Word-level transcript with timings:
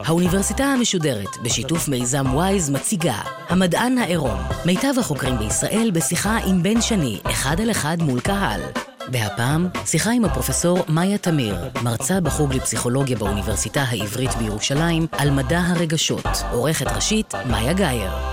האוניברסיטה 0.00 0.64
המשודרת, 0.64 1.36
בשיתוף 1.42 1.88
מיזם 1.88 2.34
וויז, 2.34 2.70
מציגה 2.70 3.18
המדען 3.48 3.98
העירום. 3.98 4.40
מיטב 4.66 4.94
החוקרים 5.00 5.38
בישראל 5.38 5.90
בשיחה 5.94 6.36
עם 6.46 6.62
בן 6.62 6.80
שני, 6.80 7.20
אחד 7.26 7.60
על 7.60 7.70
אחד 7.70 7.96
מול 8.00 8.20
קהל. 8.20 8.60
והפעם, 9.12 9.68
שיחה 9.86 10.10
עם 10.10 10.24
הפרופסור 10.24 10.78
מאיה 10.88 11.18
תמיר, 11.18 11.56
מרצה 11.82 12.20
בחוג 12.20 12.54
לפסיכולוגיה 12.54 13.16
באוניברסיטה 13.16 13.82
העברית 13.82 14.34
בירושלים, 14.34 15.06
על 15.12 15.30
מדע 15.30 15.60
הרגשות. 15.60 16.26
עורכת 16.52 16.86
ראשית, 16.86 17.34
מאיה 17.50 17.72
גאייר. 17.72 18.31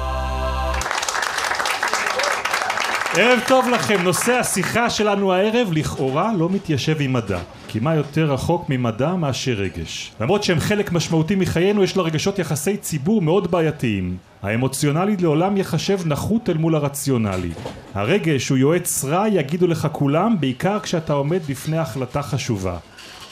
ערב 3.15 3.39
טוב 3.47 3.69
לכם, 3.69 4.01
נושא 4.03 4.31
השיחה 4.31 4.89
שלנו 4.89 5.33
הערב 5.33 5.67
לכאורה 5.71 6.31
לא 6.37 6.49
מתיישב 6.49 6.95
עם 6.99 7.13
מדע. 7.13 7.39
כי 7.67 7.79
מה 7.79 7.95
יותר 7.95 8.31
רחוק 8.31 8.65
ממדע 8.69 9.15
מאשר 9.15 9.51
רגש. 9.51 10.11
למרות 10.21 10.43
שהם 10.43 10.59
חלק 10.59 10.91
משמעותי 10.91 11.35
מחיינו, 11.35 11.83
יש 11.83 11.97
לרגשות 11.97 12.39
יחסי 12.39 12.77
ציבור 12.77 13.21
מאוד 13.21 13.51
בעייתיים. 13.51 14.17
האמוציונלי 14.43 15.15
לעולם 15.19 15.57
יחשב 15.57 15.99
נחות 16.05 16.49
אל 16.49 16.57
מול 16.57 16.75
הרציונלי. 16.75 17.51
הרגש 17.93 18.49
הוא 18.49 18.57
יועץ 18.57 19.05
רע, 19.05 19.27
יגידו 19.27 19.67
לך 19.67 19.87
כולם, 19.91 20.35
בעיקר 20.39 20.79
כשאתה 20.79 21.13
עומד 21.13 21.39
בפני 21.49 21.77
החלטה 21.77 22.21
חשובה. 22.21 22.77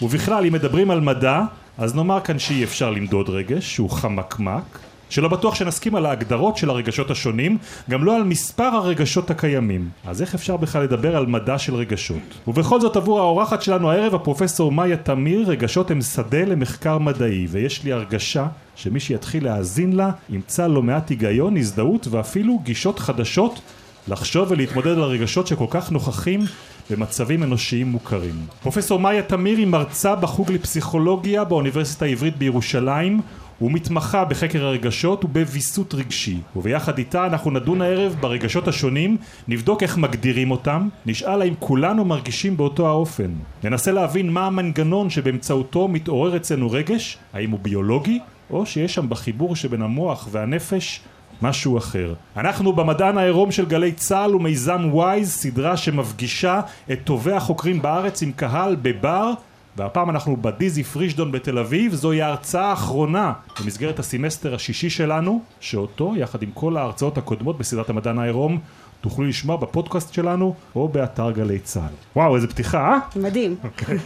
ובכלל, 0.02 0.46
אם 0.46 0.54
מדברים 0.54 0.92
על 0.92 1.02
מדע, 1.02 1.42
אז 1.78 1.96
נאמר 1.96 2.20
כאן 2.20 2.40
שאי 2.40 2.64
אפשר 2.64 2.92
למדוד 2.92 3.30
רגש, 3.30 3.74
שהוא 3.76 3.90
חמקמק, 3.90 4.80
שלא 5.10 5.28
בטוח 5.28 5.56
שנסכים 5.56 5.96
על 5.96 6.06
ההגדרות 6.06 6.58
של 6.58 6.70
הרגשות 6.70 7.12
השונים, 7.12 7.58
גם 7.90 8.04
לא 8.04 8.16
על 8.16 8.24
מספר 8.24 8.64
הרגשות 8.64 9.30
הקיימים. 9.30 9.90
אז 10.08 10.22
איך 10.22 10.36
אפשר 10.36 10.58
בכלל 10.58 10.84
לדבר 10.84 11.16
על 11.16 11.26
מדע 11.26 11.58
של 11.58 11.76
רגשות? 11.76 12.48
ובכל 12.48 12.82
זאת 12.82 12.96
עבור 12.96 13.20
האורחת 13.20 13.62
שלנו 13.62 13.92
הערב, 13.92 14.16
הפרופסור 14.16 14.72
מאיה 14.72 14.98
תמיר, 14.98 15.50
רגשות 15.50 15.92
הם 15.92 16.02
שדה 16.02 16.46
למחקר 16.46 16.98
מדעי, 16.98 17.48
ויש 17.50 17.84
לי 17.84 17.92
הרגשה 17.92 18.48
שמי 18.76 19.00
שיתחיל 19.00 19.44
להאזין 19.44 19.94
לה, 19.94 20.12
ימצא 20.30 20.68
לא 20.68 20.84
מעט 20.84 21.10
היגיון, 21.10 21.58
הזדהות 21.58 22.08
ואפילו 22.12 22.60
גישות 22.64 23.00
חדשות 23.00 23.60
לחשוב 24.08 24.52
ולהתמודד 24.52 24.92
על 24.92 25.02
הרגשות 25.04 25.48
שכל 25.48 25.66
כך 25.70 25.92
נוכחים 25.92 26.42
במצבים 26.90 27.44
אנושיים 27.44 27.88
מוכרים. 27.88 28.36
פרופסור 28.62 29.00
מאיה 29.00 29.22
תמיר 29.22 29.58
היא 29.58 29.68
מרצה 29.68 30.16
בחוג 30.16 30.52
לפסיכולוגיה 30.52 31.44
באוניברסיטה 31.44 32.06
העברית 32.06 32.38
בירושלים 32.38 33.22
הוא 33.60 33.72
מתמחה 33.72 34.26
בחקר 34.26 34.66
הרגשות 34.66 35.26
ובוויסות 35.26 35.94
רגשי 35.94 36.38
וביחד 36.56 36.98
איתה 36.98 37.26
אנחנו 37.26 37.52
נדון 37.52 37.82
הערב 37.82 38.16
ברגשות 38.20 38.68
השונים 38.68 39.18
נבדוק 39.48 39.84
איך 39.84 39.98
מגדירים 39.98 40.52
אותם 40.52 40.88
נשאל 41.06 41.42
האם 41.42 41.54
כולנו 41.60 42.06
מרגישים 42.06 42.58
באותו 42.58 42.88
האופן 42.88 43.32
ננסה 43.64 43.92
להבין 43.92 44.30
מה 44.30 44.46
המנגנון 44.46 45.10
שבאמצעותו 45.10 45.88
מתעורר 45.88 46.36
אצלנו 46.36 46.72
רגש 46.72 47.18
האם 47.34 47.52
הוא 47.52 47.60
ביולוגי 47.62 48.20
או 48.50 48.66
שיש 48.66 48.94
שם 48.94 49.10
בחיבור 49.10 49.56
שבין 49.56 49.82
המוח 49.82 50.28
והנפש 50.32 51.02
משהו 51.42 51.78
אחר. 51.78 52.14
אנחנו 52.38 52.74
במדען 52.74 53.18
העירום 53.18 53.52
של 53.52 53.66
גלי 53.66 53.92
צה"ל 53.92 54.36
ומיזם 54.36 54.90
וויז, 54.92 55.32
סדרה 55.32 55.78
שמפגישה 55.78 56.62
את 56.92 57.00
טובי 57.04 57.34
החוקרים 57.34 57.82
בארץ 57.82 58.22
עם 58.22 58.32
קהל 58.32 58.76
בבר 58.82 59.34
והפעם 59.78 60.10
אנחנו 60.10 60.38
בדיזי 60.38 60.84
פרישדון 60.84 61.32
בתל 61.32 61.58
אביב, 61.58 61.94
זוהי 61.94 62.22
ההרצאה 62.22 62.66
האחרונה 62.66 63.34
במסגרת 63.62 64.00
הסמסטר 64.00 64.56
השישי 64.56 64.90
שלנו, 64.90 65.42
שאותו, 65.60 66.14
יחד 66.16 66.44
עם 66.44 66.52
כל 66.54 66.78
ההרצאות 66.78 67.18
הקודמות 67.18 67.58
בסדרת 67.58 67.90
המדען 67.90 68.20
העירום, 68.20 68.60
תוכלו 69.02 69.26
לשמוע 69.26 69.58
בפודקאסט 69.58 70.14
שלנו 70.14 70.56
או 70.76 70.88
באתר 70.88 71.32
גלי 71.32 71.60
צה"ל. 71.60 71.94
וואו, 72.16 72.36
איזה 72.36 72.48
פתיחה, 72.48 72.94
אה? 72.94 73.00
מדהים. 73.16 73.56
אוקיי. 73.64 73.98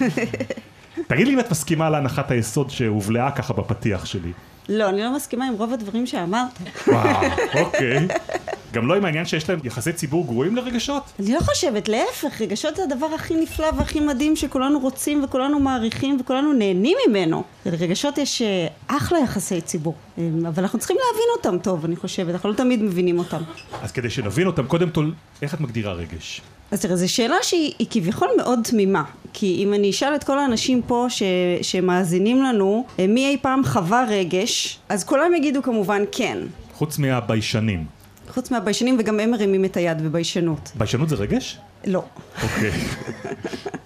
תגיד 1.08 1.28
לי 1.28 1.34
אם 1.34 1.40
את 1.40 1.52
מסכימה 1.52 1.90
להנחת 1.90 2.32
היסוד 2.32 2.70
שהובלעה 2.70 3.32
ככה 3.32 3.54
בפתיח 3.54 4.06
שלי. 4.06 4.32
לא, 4.72 4.90
אני 4.90 5.02
לא 5.02 5.16
מסכימה 5.16 5.48
עם 5.48 5.54
רוב 5.54 5.74
הדברים 5.74 6.06
שאמרת. 6.06 6.50
וואו, 6.88 7.28
אוקיי. 7.66 8.08
גם 8.74 8.88
לא 8.88 8.96
עם 8.96 9.06
העניין 9.06 9.26
שיש 9.26 9.50
להם 9.50 9.60
יחסי 9.64 9.94
ציבור 9.94 10.26
גרועים 10.26 10.56
לרגשות? 10.56 11.04
אני 11.20 11.34
לא 11.34 11.40
חושבת, 11.40 11.90
להפך, 11.90 12.42
רגשות 12.42 12.76
זה 12.76 12.84
הדבר 12.84 13.06
הכי 13.16 13.36
נפלא 13.36 13.68
והכי 13.78 14.00
מדהים 14.00 14.36
שכולנו 14.36 14.80
רוצים 14.80 15.24
וכולנו 15.24 15.60
מעריכים 15.60 16.18
וכולנו 16.22 16.54
נהנים 16.54 16.98
ממנו. 17.08 17.44
לרגשות 17.66 18.18
יש 18.18 18.42
אה, 18.42 18.68
אחלה 18.88 19.20
יחסי 19.20 19.62
ציבור, 19.62 19.96
אה, 20.18 20.24
אבל 20.48 20.64
אנחנו 20.64 20.80
צריכים 20.80 20.98
להבין 20.98 21.28
אותם 21.38 21.64
טוב, 21.64 21.86
אני 21.86 21.96
חושבת, 21.96 22.34
אנחנו 22.34 22.50
לא 22.50 22.56
תמיד 22.56 22.84
מבינים 22.84 23.20
אותם. 23.20 23.42
אז 23.82 23.92
כדי 23.92 24.10
שנבין 24.10 24.48
אותם, 24.48 24.68
קודם 24.68 24.90
כל, 24.90 25.12
איך 25.42 25.54
את 25.54 25.60
מגדירה 25.60 25.94
רגש? 25.94 26.42
אז 26.72 26.82
תראה, 26.82 26.96
זו 26.96 27.14
שאלה 27.14 27.36
שהיא 27.42 27.88
כביכול 27.90 28.28
מאוד 28.38 28.60
תמימה, 28.64 29.04
כי 29.34 29.64
אם 29.64 29.74
אני 29.74 29.90
אשאל 29.90 30.16
את 30.16 30.24
כל 30.24 30.40
האנשים 30.40 30.82
פה 30.82 31.06
ש, 31.10 31.24
שמאזינים 31.62 32.44
לנו, 32.44 32.86
אה, 33.00 33.08
מי 33.08 33.28
אי 33.28 33.38
פעם 33.42 33.64
חווה 33.66 34.06
רגש, 34.10 34.80
אז 34.90 35.04
כולם 35.04 35.34
יגידו 35.36 35.62
כמובן 35.62 36.02
כן. 36.12 36.38
חוץ 36.74 36.98
מהביישנים. 36.98 37.86
חוץ 38.30 38.52
מהביישנים 38.52 38.96
וגם 39.00 39.20
הם 39.20 39.32
מרימים 39.32 39.66
את 39.66 39.78
היד 39.78 40.02
בביישנות. 40.02 40.72
ביישנות 40.76 41.10
זה 41.10 41.16
רגש? 41.16 41.58
לא. 41.86 42.04
אוקיי. 42.44 42.72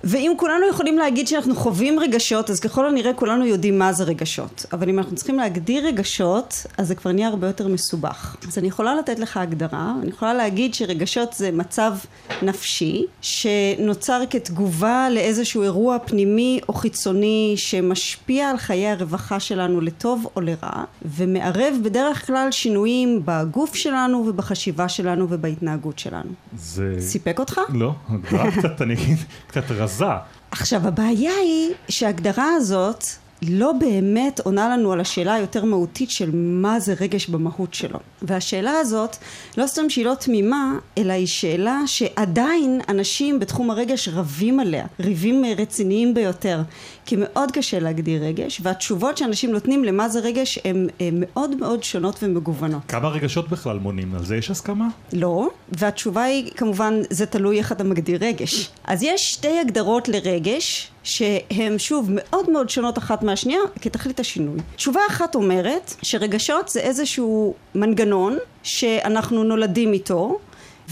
ואם 0.04 0.34
כולנו 0.38 0.70
יכולים 0.70 0.98
להגיד 0.98 1.28
שאנחנו 1.28 1.56
חווים 1.56 2.00
רגשות, 2.00 2.50
אז 2.50 2.60
ככל 2.60 2.88
הנראה 2.88 3.14
כולנו 3.14 3.46
יודעים 3.46 3.80
מה 3.80 3.94
זה 3.94 4.04
רגשות. 4.04 4.66
אבל 4.74 4.90
אם 4.90 5.00
אנחנו 5.00 5.16
צריכים 5.16 5.38
להגדיר 5.38 5.88
רגשות, 5.88 6.66
אז 6.78 6.88
זה 6.88 6.96
כבר 6.96 7.12
נהיה 7.12 7.28
הרבה 7.28 7.48
יותר 7.48 7.68
מסובך. 7.68 8.36
אז 8.48 8.58
אני 8.58 8.68
יכולה 8.68 8.96
לתת 8.96 9.20
לך 9.20 9.38
הגדרה, 9.38 9.94
אני 10.02 10.10
יכולה 10.10 10.34
להגיד 10.34 10.74
שרגשות 10.74 11.34
זה 11.34 11.52
מצב 11.52 11.94
נפשי, 12.42 13.06
שנוצר 13.22 14.22
כתגובה 14.30 15.08
לאיזשהו 15.12 15.64
אירוע 15.64 15.98
פנימי 16.06 16.60
או 16.70 16.74
חיצוני 16.74 17.54
שמשפיע 17.58 18.50
על 18.50 18.58
חיי 18.58 18.88
הרווחה 18.88 19.40
שלנו 19.40 19.82
לטוב 19.82 20.28
או 20.36 20.42
לרע, 20.42 20.84
ומערב 21.06 21.76
בדרך 21.84 22.28
כלל 22.28 22.48
שינויים 22.52 23.22
בגוף 23.26 23.76
שלנו 23.76 24.26
ובחשיבה 24.28 24.90
שלנו 24.90 25.28
ובהתנהגות 25.30 26.00
שלנו. 26.00 26.30
זה... 26.58 26.96
סיפק 27.00 27.40
אותך? 27.40 27.62
לא, 27.70 27.85
הגדרה 28.10 28.52
קצת, 28.52 28.82
אני 28.82 28.94
אגיד, 28.94 29.18
קצת 29.48 29.72
רזה. 29.72 30.06
עכשיו 30.52 30.88
הבעיה 30.88 31.32
היא 31.44 31.74
שההגדרה 31.90 32.50
הזאת 32.56 33.04
לא 33.42 33.72
באמת 33.72 34.40
עונה 34.44 34.70
לנו 34.70 34.92
על 34.92 35.00
השאלה 35.00 35.34
היותר 35.34 35.66
מהותית 35.66 36.12
של 36.12 36.30
מה 36.34 36.80
זה 36.80 36.94
רגש 37.00 37.28
במהות 37.28 37.74
שלו. 37.74 38.00
והשאלה 38.22 38.72
הזאת, 38.72 39.18
לא 39.58 39.68
סתם 39.68 39.90
שהיא 39.90 40.06
לא 40.06 40.14
תמימה, 40.14 40.78
אלא 40.98 41.14
היא 41.14 41.28
שאלה 41.28 41.82
שעדיין 41.86 42.82
אנשים 42.90 43.40
בתחום 43.40 43.72
הרגש 43.72 44.10
רבים 44.10 44.60
עליה, 44.60 44.86
ריבים 45.00 45.44
רציניים 45.58 46.14
ביותר. 46.14 46.62
כי 47.06 47.16
מאוד 47.20 47.52
קשה 47.52 47.80
להגדיר 47.80 48.24
רגש, 48.24 48.62
והתשובות 48.64 49.18
שאנשים 49.18 49.52
נותנים 49.52 49.84
למה 49.84 50.10
זה 50.10 50.20
רגש 50.20 50.60
הן 50.66 50.88
מאוד 51.14 51.56
מאוד 51.56 51.84
שונות 51.84 52.24
ומגוונות. 52.24 52.82
כמה 52.88 53.10
רגשות 53.10 53.50
בכלל 53.50 53.80
מונים? 53.80 54.16
על 54.16 54.26
זה 54.26 54.38
יש 54.38 54.52
הסכמה? 54.52 54.88
לא, 55.14 55.50
והתשובה 55.70 56.24
היא 56.24 56.52
כמובן, 56.56 57.02
זה 57.10 57.26
תלוי 57.26 57.58
איך 57.58 57.72
אתה 57.72 57.84
מגדיר 57.84 58.20
רגש. 58.22 58.70
אז 58.84 59.04
יש 59.04 59.34
שתי 59.34 59.60
הגדרות 59.60 60.08
לרגש, 60.08 60.92
שהן 61.06 61.78
שוב 61.78 62.10
מאוד 62.12 62.50
מאוד 62.50 62.70
שונות 62.70 62.98
אחת 62.98 63.24
מהשנייה 63.24 63.60
כתכלית 63.82 64.20
השינוי. 64.20 64.60
תשובה 64.76 65.00
אחת 65.10 65.36
אומרת 65.36 65.94
שרגשות 66.02 66.70
זה 66.70 66.80
איזשהו 66.80 67.54
מנגנון 67.76 68.38
שאנחנו 68.64 69.44
נולדים 69.44 69.94
איתו 69.94 70.40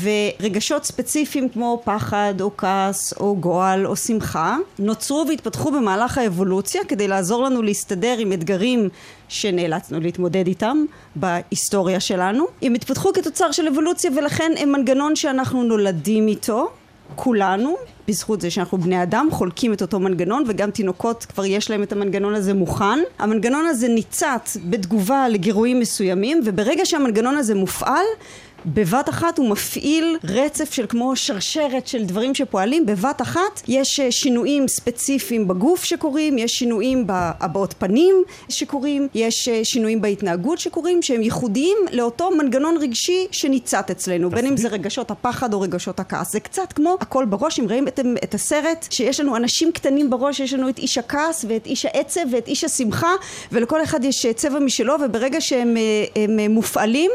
ורגשות 0.02 0.84
ספציפיים 0.84 1.50
כמו 1.50 1.82
פחד 1.84 2.34
או 2.42 2.58
כעס 2.58 3.14
או 3.20 3.36
גועל 3.36 3.88
או 3.88 3.96
שמחה 3.96 4.58
נוצרו 4.80 5.26
והתפתחו 5.30 5.72
במהלך 5.72 6.18
האבולוציה 6.18 6.82
כדי 6.88 7.08
לעזור 7.08 7.44
לנו 7.44 7.62
להסתדר 7.62 8.16
עם 8.20 8.34
אתגרים 8.34 8.90
שנאלצנו 9.30 10.00
להתמודד 10.00 10.48
איתם 10.48 10.86
בהיסטוריה 11.16 12.00
שלנו. 12.00 12.46
הם 12.62 12.74
התפתחו 12.74 13.14
כתוצר 13.14 13.52
של 13.52 13.68
אבולוציה 13.68 14.12
ולכן 14.16 14.52
הם 14.58 14.72
מנגנון 14.72 15.16
שאנחנו 15.16 15.64
נולדים 15.64 16.28
איתו 16.28 16.70
כולנו, 17.16 17.76
בזכות 18.08 18.42
זה 18.42 18.50
שאנחנו 18.52 18.78
בני 18.78 19.04
אדם, 19.04 19.28
חולקים 19.32 19.74
את 19.74 19.82
אותו 19.82 20.00
מנגנון 20.00 20.44
וגם 20.48 20.72
תינוקות 20.72 21.26
כבר 21.26 21.46
יש 21.46 21.72
להם 21.72 21.84
את 21.84 21.92
המנגנון 21.92 22.34
הזה 22.36 22.54
מוכן. 22.54 23.00
המנגנון 23.20 23.66
הזה 23.66 23.88
ניצת 23.88 24.50
בתגובה 24.70 25.30
לגירויים 25.30 25.80
מסוימים 25.80 26.42
וברגע 26.46 26.86
שהמנגנון 26.86 27.38
הזה 27.38 27.56
מופעל 27.56 28.06
בבת 28.66 29.10
אחת 29.10 29.38
הוא 29.38 29.50
מפעיל 29.50 30.18
רצף 30.24 30.74
של 30.74 30.86
כמו 30.90 31.16
שרשרת 31.16 31.88
של 31.88 32.06
דברים 32.06 32.36
שפועלים. 32.36 32.86
בבת 32.86 33.22
אחת 33.22 33.62
יש 33.68 34.00
אה, 34.00 34.12
שינויים 34.12 34.68
ספציפיים 34.68 35.48
בגוף 35.48 35.84
שקורים 35.84 36.38
יש 36.38 36.52
שינויים 36.52 37.08
בהבעות 37.08 37.74
פנים 37.78 38.24
שקורים 38.50 39.08
יש 39.14 39.48
אה, 39.48 39.66
שינויים 39.66 40.02
בהתנהגות 40.02 40.60
שקורים 40.60 41.02
שהם 41.02 41.22
ייחודיים 41.22 41.78
לאותו 41.92 42.32
מנגנון 42.32 42.78
רגשי 42.78 43.28
שניצת 43.32 43.92
אצלנו 43.92 44.30
בין 44.30 44.46
אם 44.46 44.58
זה 44.58 44.68
רגשות 44.68 45.12
הפחד 45.12 45.54
או 45.54 45.62
רגשות 45.62 46.00
הכעס. 46.00 46.32
זה 46.32 46.40
קצת 46.40 46.74
כמו 46.74 46.98
הכל 47.02 47.26
בראש 47.26 47.60
אם 47.60 47.66
ראיתם 47.70 47.88
את, 47.88 48.00
את 48.24 48.34
הסרט 48.34 48.88
שיש 48.90 49.20
לנו 49.20 49.36
אנשים 49.36 49.72
קטנים 49.72 50.10
בראש 50.10 50.40
יש 50.40 50.54
לנו 50.54 50.70
את 50.70 50.78
איש 50.78 50.98
הכעס 50.98 51.46
ואת 51.50 51.66
איש 51.66 51.86
העצב 51.86 52.22
ואת 52.32 52.48
איש 52.48 52.64
השמחה 52.64 53.12
ולכל 53.52 53.84
אחד 53.84 54.04
יש 54.04 54.26
אה, 54.26 54.34
צבע 54.34 54.60
משלו 54.60 54.94
וברגע 55.06 55.42
שהם 55.42 55.78
הם 56.16 56.52
מופעלים 56.52 57.12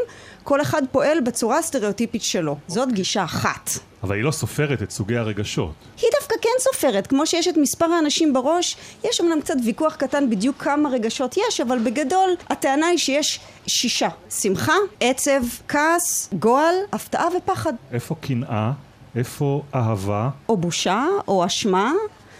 כל 0.49 0.61
אחד 0.61 0.83
פועל 0.93 1.21
בצורה 1.21 1.59
הסטריאוטיפית 1.59 2.23
שלו. 2.23 2.57
זאת 2.67 2.93
גישה 2.93 3.25
אחת. 3.25 3.71
אבל 4.03 4.15
היא 4.17 4.25
לא 4.25 4.31
סופרת 4.31 4.83
את 4.83 4.91
סוגי 4.91 5.17
הרגשות. 5.17 5.73
היא 5.97 6.09
דווקא 6.21 6.35
כן 6.43 6.51
סופרת, 6.59 7.07
כמו 7.07 7.27
שיש 7.27 7.49
את 7.49 7.57
מספר 7.57 7.85
האנשים 7.85 8.33
בראש, 8.33 8.77
יש 9.05 9.21
אמנם 9.21 9.41
קצת 9.41 9.55
ויכוח 9.65 9.97
קטן 9.97 10.31
בדיוק 10.31 10.57
כמה 10.63 10.89
רגשות 10.89 11.37
יש, 11.37 11.61
אבל 11.61 11.79
בגדול 11.79 12.31
הטענה 12.51 12.87
היא 12.87 12.99
שיש 12.99 13.41
שישה. 13.67 14.09
שמחה, 14.31 14.73
עצב, 15.01 15.43
כעס, 15.69 16.29
גועל, 16.39 16.75
הפתעה 16.93 17.27
ופחד. 17.37 17.73
איפה 17.93 18.15
קנאה? 18.21 18.73
איפה 19.17 19.63
אהבה? 19.75 20.29
או 20.49 20.57
בושה, 20.57 21.07
או 21.29 21.47
אשמה. 21.47 21.93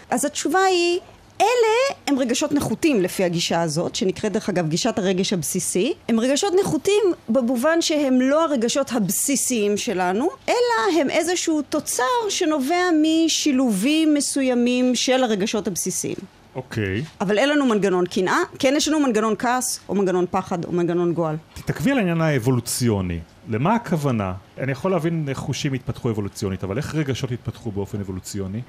אז 0.09 0.25
התשובה 0.25 0.59
היא, 0.59 0.99
אלה 1.41 1.95
הם 2.07 2.19
רגשות 2.19 2.51
נחותים 2.51 3.01
לפי 3.01 3.23
הגישה 3.23 3.61
הזאת, 3.61 3.95
שנקראת 3.95 4.31
דרך 4.31 4.49
אגב 4.49 4.67
גישת 4.67 4.99
הרגש 4.99 5.33
הבסיסי. 5.33 5.93
הם 6.09 6.19
רגשות 6.19 6.53
נחותים 6.61 7.03
במובן 7.29 7.81
שהם 7.81 8.21
לא 8.21 8.43
הרגשות 8.43 8.91
הבסיסיים 8.91 9.77
שלנו, 9.77 10.29
אלא 10.49 10.99
הם 11.01 11.09
איזשהו 11.09 11.61
תוצר 11.61 12.03
שנובע 12.29 12.83
משילובים 13.01 14.13
מסוימים 14.13 14.95
של 14.95 15.23
הרגשות 15.23 15.67
הבסיסיים. 15.67 16.38
אוקיי. 16.55 17.03
אבל 17.21 17.37
אין 17.37 17.49
לנו 17.49 17.65
מנגנון 17.65 18.05
קנאה, 18.05 18.37
כן 18.59 18.73
יש 18.77 18.87
לנו 18.87 18.99
מנגנון 18.99 19.35
כעס, 19.39 19.79
או 19.89 19.95
מנגנון 19.95 20.25
פחד, 20.31 20.65
או 20.65 20.71
מנגנון 20.71 21.13
גועל. 21.13 21.35
תתעכבי 21.53 21.91
על 21.91 21.97
העניין 21.97 22.21
האבולוציוני. 22.21 23.19
למה 23.49 23.75
הכוונה? 23.75 24.33
אני 24.57 24.71
יכול 24.71 24.91
להבין 24.91 25.25
איך 25.29 25.37
חושים 25.37 25.73
התפתחו 25.73 26.09
אבולוציונית, 26.09 26.63
אבל 26.63 26.77
איך 26.77 26.95
רגשות 26.95 27.31
התפתחו 27.31 27.71
באופן 27.71 27.99
אבולוציוני? 27.99 28.61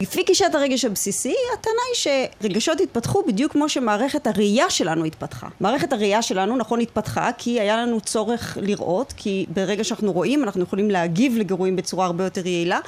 לפי 0.00 0.22
גישת 0.22 0.54
הרגש 0.54 0.84
הבסיסי, 0.84 1.34
הטענה 1.54 1.76
היא 1.88 2.20
שרגשות 2.42 2.80
התפתחו 2.80 3.22
בדיוק 3.26 3.52
כמו 3.52 3.68
שמערכת 3.68 4.26
הראייה 4.26 4.70
שלנו 4.70 5.04
התפתחה. 5.04 5.48
מערכת 5.60 5.92
הראייה 5.92 6.22
שלנו, 6.22 6.56
נכון, 6.56 6.80
התפתחה 6.80 7.30
כי 7.38 7.60
היה 7.60 7.76
לנו 7.76 8.00
צורך 8.00 8.58
לראות, 8.60 9.14
כי 9.16 9.46
ברגע 9.54 9.84
שאנחנו 9.84 10.12
רואים 10.12 10.44
אנחנו 10.44 10.62
יכולים 10.62 10.90
להגיב 10.90 11.36
לגירויים 11.36 11.76
בצורה 11.76 12.06
הרבה 12.06 12.24
יותר 12.24 12.46
יעילה. 12.46 12.78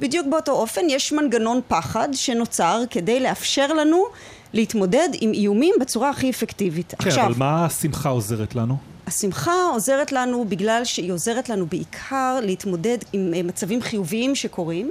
בדיוק 0.00 0.26
באותו 0.30 0.52
אופן 0.52 0.80
יש 0.88 1.12
מנגנון 1.12 1.60
פחד 1.68 2.08
שנוצר 2.12 2.82
כדי 2.90 3.20
לאפשר 3.20 3.72
לנו 3.72 4.04
להתמודד 4.52 5.08
עם 5.20 5.32
איומים 5.32 5.74
בצורה 5.80 6.10
הכי 6.10 6.30
אפקטיבית. 6.30 6.94
כן, 6.98 7.08
עכשיו, 7.08 7.26
אבל 7.26 7.34
מה 7.36 7.64
השמחה 7.64 8.08
עוזרת 8.08 8.54
לנו? 8.54 8.76
השמחה 9.06 9.52
עוזרת 9.72 10.12
לנו 10.12 10.44
בגלל 10.48 10.84
שהיא 10.84 11.12
עוזרת 11.12 11.48
לנו 11.48 11.66
בעיקר 11.66 12.38
להתמודד 12.42 12.98
עם 13.12 13.34
אה, 13.34 13.42
מצבים 13.42 13.82
חיוביים 13.82 14.34
שקורים. 14.34 14.90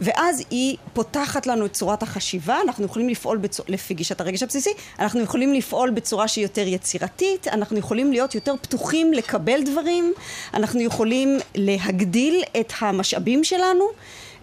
ואז 0.00 0.42
היא 0.50 0.76
פותחת 0.92 1.46
לנו 1.46 1.66
את 1.66 1.72
צורת 1.72 2.02
החשיבה, 2.02 2.58
אנחנו 2.64 2.84
יכולים 2.84 3.08
לפעול 3.08 3.38
בצור... 3.38 3.66
לפי 3.68 3.94
גישת 3.94 4.20
הרגש 4.20 4.42
הבסיסי, 4.42 4.70
אנחנו 4.98 5.20
יכולים 5.20 5.54
לפעול 5.54 5.90
בצורה 5.90 6.28
שהיא 6.28 6.44
יותר 6.44 6.66
יצירתית, 6.66 7.48
אנחנו 7.48 7.78
יכולים 7.78 8.12
להיות 8.12 8.34
יותר 8.34 8.54
פתוחים 8.62 9.12
לקבל 9.12 9.62
דברים, 9.64 10.12
אנחנו 10.54 10.80
יכולים 10.80 11.38
להגדיל 11.54 12.42
את 12.60 12.72
המשאבים 12.80 13.44
שלנו. 13.44 13.84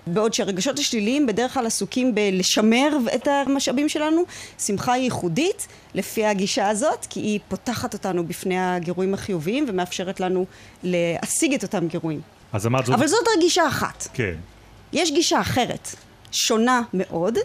בעוד 0.08 0.34
שהרגשות 0.34 0.80
השליליים 0.80 1.26
בדרך 1.26 1.54
כלל 1.54 1.66
עסוקים 1.66 2.16
בלשמר 2.16 2.98
את 3.16 3.28
המשאבים 3.28 3.90
שלנו, 3.90 4.24
שמחה 4.60 4.94
היא 4.94 5.04
ייחודית 5.04 5.68
לפי 5.94 6.26
הגישה 6.26 6.70
הזאת, 6.70 7.06
כי 7.10 7.20
היא 7.20 7.40
פותחת 7.48 7.94
אותנו 7.94 8.28
בפני 8.28 8.60
הגירויים 8.60 9.14
החיוביים 9.14 9.66
ומאפשרת 9.68 10.20
לנו 10.20 10.46
להשיג 10.84 11.54
את 11.54 11.64
אותם 11.64 11.88
גירויים. 11.88 12.22
אז 12.54 12.68
אמרת 12.68 12.86
זאת... 12.86 12.96
אבל 12.96 13.08
זאת 13.08 13.22
רק 13.22 13.40
גישה 13.40 13.68
אחת. 13.68 14.08
כן. 14.14 14.34
יש 14.94 15.12
גישה 15.12 15.42
אחרת, 15.42 15.96
שונה 16.32 16.82
מאוד, 16.94 17.38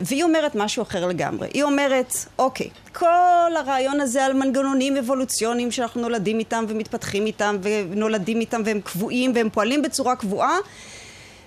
והיא 0.00 0.24
אומרת 0.24 0.54
משהו 0.54 0.82
אחר 0.82 1.06
לגמרי. 1.06 1.48
היא 1.54 1.62
אומרת, 1.62 2.14
אוקיי, 2.38 2.68
כל 2.92 3.56
הרעיון 3.56 4.00
הזה 4.00 4.24
על 4.24 4.32
מנגנונים 4.32 4.96
אבולוציוניים 4.96 5.70
שאנחנו 5.70 6.00
נולדים 6.00 6.38
איתם 6.38 6.64
ומתפתחים 6.68 7.26
איתם 7.26 7.56
ונולדים 7.62 8.40
איתם 8.40 8.62
והם 8.64 8.80
קבועים 8.80 9.32
והם 9.34 9.50
פועלים 9.50 9.82
בצורה 9.82 10.16
קבועה, 10.16 10.56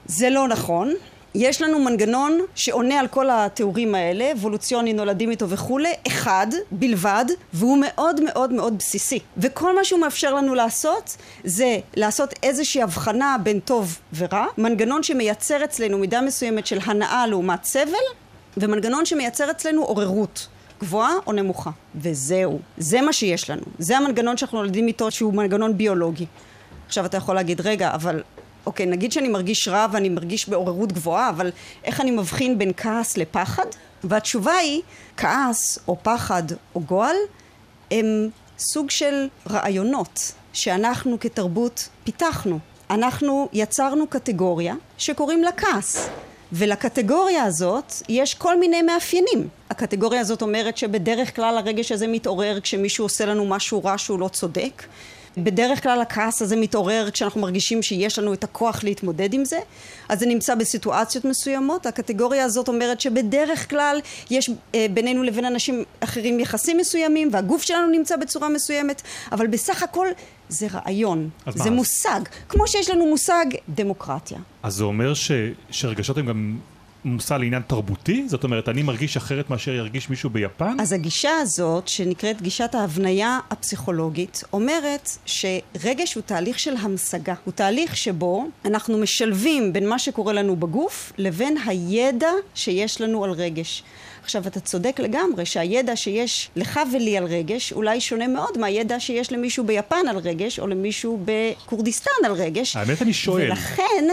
זה 0.06 0.30
לא 0.30 0.48
נכון. 0.48 0.94
יש 1.36 1.62
לנו 1.62 1.80
מנגנון 1.80 2.40
שעונה 2.56 3.00
על 3.00 3.08
כל 3.08 3.30
התיאורים 3.30 3.96
האלה, 3.96 4.32
אבולוציוני, 4.32 4.94
נולדים 4.94 5.32
איתו 5.32 5.50
וכולי, 5.50 5.94
אחד 6.08 6.48
בלבד, 6.72 7.26
והוא 7.54 7.78
מאוד 7.82 8.22
מאוד 8.22 8.54
מאוד 8.54 8.78
בסיסי. 8.78 9.20
וכל 9.38 9.76
מה 9.76 9.84
שהוא 9.84 10.00
מאפשר 10.00 10.34
לנו 10.34 10.56
לעשות, 10.56 11.18
זה 11.44 11.78
לעשות 11.96 12.34
איזושהי 12.44 12.82
הבחנה 12.82 13.38
בין 13.44 13.60
טוב 13.60 14.00
ורע, 14.14 14.46
מנגנון 14.58 15.04
שמייצר 15.04 15.64
אצלנו 15.64 15.98
מידה 15.98 16.22
מסוימת 16.22 16.68
של 16.68 16.80
הנאה 16.86 17.28
לעומת 17.28 17.64
סבל, 17.64 18.06
ומנגנון 18.58 19.06
שמייצר 19.06 19.52
אצלנו 19.52 19.84
עוררות. 19.84 20.48
גבוהה 20.82 21.14
או 21.28 21.32
נמוכה. 21.32 21.72
וזהו. 21.96 22.60
זה 22.78 23.02
מה 23.02 23.14
שיש 23.14 23.50
לנו. 23.50 23.62
זה 23.80 23.98
המנגנון 23.98 24.38
שאנחנו 24.38 24.58
נולדים 24.58 24.88
איתו 24.88 25.12
שהוא 25.12 25.34
מנגנון 25.34 25.78
ביולוגי. 25.78 26.26
עכשיו 26.88 27.06
אתה 27.06 27.18
יכול 27.18 27.36
להגיד, 27.36 27.62
רגע, 27.62 27.94
אבל 27.94 28.24
אוקיי, 28.66 28.86
נגיד 28.86 29.12
שאני 29.12 29.28
מרגיש 29.28 29.68
רע 29.68 29.88
ואני 29.92 30.10
מרגיש 30.10 30.50
בעוררות 30.50 30.92
גבוהה, 30.92 31.30
אבל 31.30 31.52
איך 31.84 32.02
אני 32.02 32.12
מבחין 32.12 32.58
בין 32.58 32.72
כעס 32.78 33.18
לפחד? 33.18 33.66
והתשובה 34.04 34.54
היא, 34.54 34.82
כעס 35.18 35.80
או 35.88 35.98
פחד 36.04 36.44
או 36.76 36.80
גועל 36.80 37.16
הם 37.92 38.30
סוג 38.60 38.90
של 38.90 39.28
רעיונות 39.50 40.32
שאנחנו 40.54 41.20
כתרבות 41.20 41.90
פיתחנו. 42.04 42.60
אנחנו 42.90 43.50
יצרנו 43.54 44.08
קטגוריה 44.08 44.76
שקוראים 44.98 45.44
לה 45.44 45.52
כעס. 45.52 46.10
ולקטגוריה 46.52 47.44
הזאת 47.44 47.94
יש 48.10 48.34
כל 48.34 48.60
מיני 48.60 48.82
מאפיינים. 48.82 49.48
הקטגוריה 49.70 50.22
הזאת 50.22 50.42
אומרת 50.42 50.78
שבדרך 50.78 51.36
כלל 51.36 51.58
הרגש 51.58 51.92
הזה 51.92 52.08
מתעורר 52.08 52.60
כשמישהו 52.62 53.06
עושה 53.06 53.26
לנו 53.26 53.46
משהו 53.46 53.84
רע 53.84 53.98
שהוא 53.98 54.20
לא 54.20 54.28
צודק. 54.28 54.84
בדרך 55.38 55.84
כלל 55.84 56.02
הכעס 56.02 56.42
הזה 56.42 56.56
מתעורר 56.56 57.10
כשאנחנו 57.12 57.42
מרגישים 57.42 57.84
שיש 57.84 58.20
לנו 58.20 58.34
את 58.34 58.44
הכוח 58.44 58.84
להתמודד 58.84 59.34
עם 59.34 59.46
זה, 59.46 59.60
אז 60.10 60.20
זה 60.20 60.26
נמצא 60.26 60.56
בסיטואציות 60.56 61.26
מסוימות. 61.26 61.86
הקטגוריה 61.86 62.46
הזאת 62.46 62.68
אומרת 62.68 63.02
שבדרך 63.02 63.70
כלל 63.70 64.00
יש 64.30 64.50
אה, 64.76 64.86
בינינו 64.94 65.24
לבין 65.24 65.46
אנשים 65.46 65.84
אחרים 66.00 66.40
יחסים 66.40 66.78
מסוימים, 66.78 67.30
והגוף 67.32 67.62
שלנו 67.62 67.88
נמצא 67.88 68.16
בצורה 68.16 68.50
מסוימת, 68.50 69.02
אבל 69.32 69.48
בסך 69.48 69.84
הכל 69.84 70.08
זה 70.50 70.68
רעיון, 70.74 71.30
זה 71.50 71.70
מה? 71.70 71.76
מושג, 71.76 72.20
כמו 72.50 72.68
שיש 72.68 72.90
לנו 72.90 73.06
מושג 73.06 73.46
דמוקרטיה. 73.70 74.38
אז 74.64 74.74
זה 74.74 74.84
אומר 74.84 75.14
ש, 75.14 75.32
שרגשות 75.72 76.18
הם 76.18 76.26
גם 76.26 76.58
מושא 77.06 77.34
לעניין 77.34 77.62
תרבותי? 77.68 78.26
זאת 78.28 78.44
אומרת, 78.44 78.70
אני 78.70 78.84
מרגיש 78.84 79.18
אחרת 79.18 79.50
מאשר 79.50 79.72
ירגיש 79.72 80.10
מישהו 80.10 80.30
ביפן? 80.30 80.78
אז 80.80 80.94
הגישה 80.94 81.32
הזאת, 81.42 81.88
שנקראת 81.88 82.42
גישת 82.42 82.76
ההבניה 82.76 83.40
הפסיכולוגית, 83.52 84.44
אומרת 84.54 85.10
שרגש 85.26 86.14
הוא 86.14 86.24
תהליך 86.26 86.60
של 86.60 86.74
המשגה. 86.80 87.34
הוא 87.46 87.52
תהליך 87.52 87.98
שבו 87.98 88.46
אנחנו 88.66 88.98
משלבים 88.98 89.74
בין 89.74 89.90
מה 89.90 90.00
שקורה 90.00 90.34
לנו 90.34 90.56
בגוף 90.56 91.14
לבין 91.18 91.58
הידע 91.66 92.32
שיש 92.56 93.02
לנו 93.02 93.24
על 93.24 93.32
רגש. 93.32 93.84
עכשיו, 94.24 94.48
אתה 94.48 94.60
צודק 94.60 95.00
לגמרי 95.00 95.46
שהידע 95.46 95.96
שיש 95.96 96.50
לך 96.56 96.80
ולי 96.94 97.18
על 97.18 97.26
רגש 97.26 97.74
אולי 97.74 98.02
שונה 98.02 98.28
מאוד 98.28 98.58
מהידע 98.58 99.00
שיש 99.00 99.32
למישהו 99.32 99.64
ביפן 99.64 100.08
על 100.10 100.18
רגש, 100.18 100.60
או 100.60 100.68
למישהו 100.68 101.20
בכורדיסטן 101.26 102.26
על 102.26 102.32
רגש. 102.32 102.76
האמת 102.76 103.02
אני 103.02 103.14
שואל. 103.14 103.46
ולכן... 103.52 104.06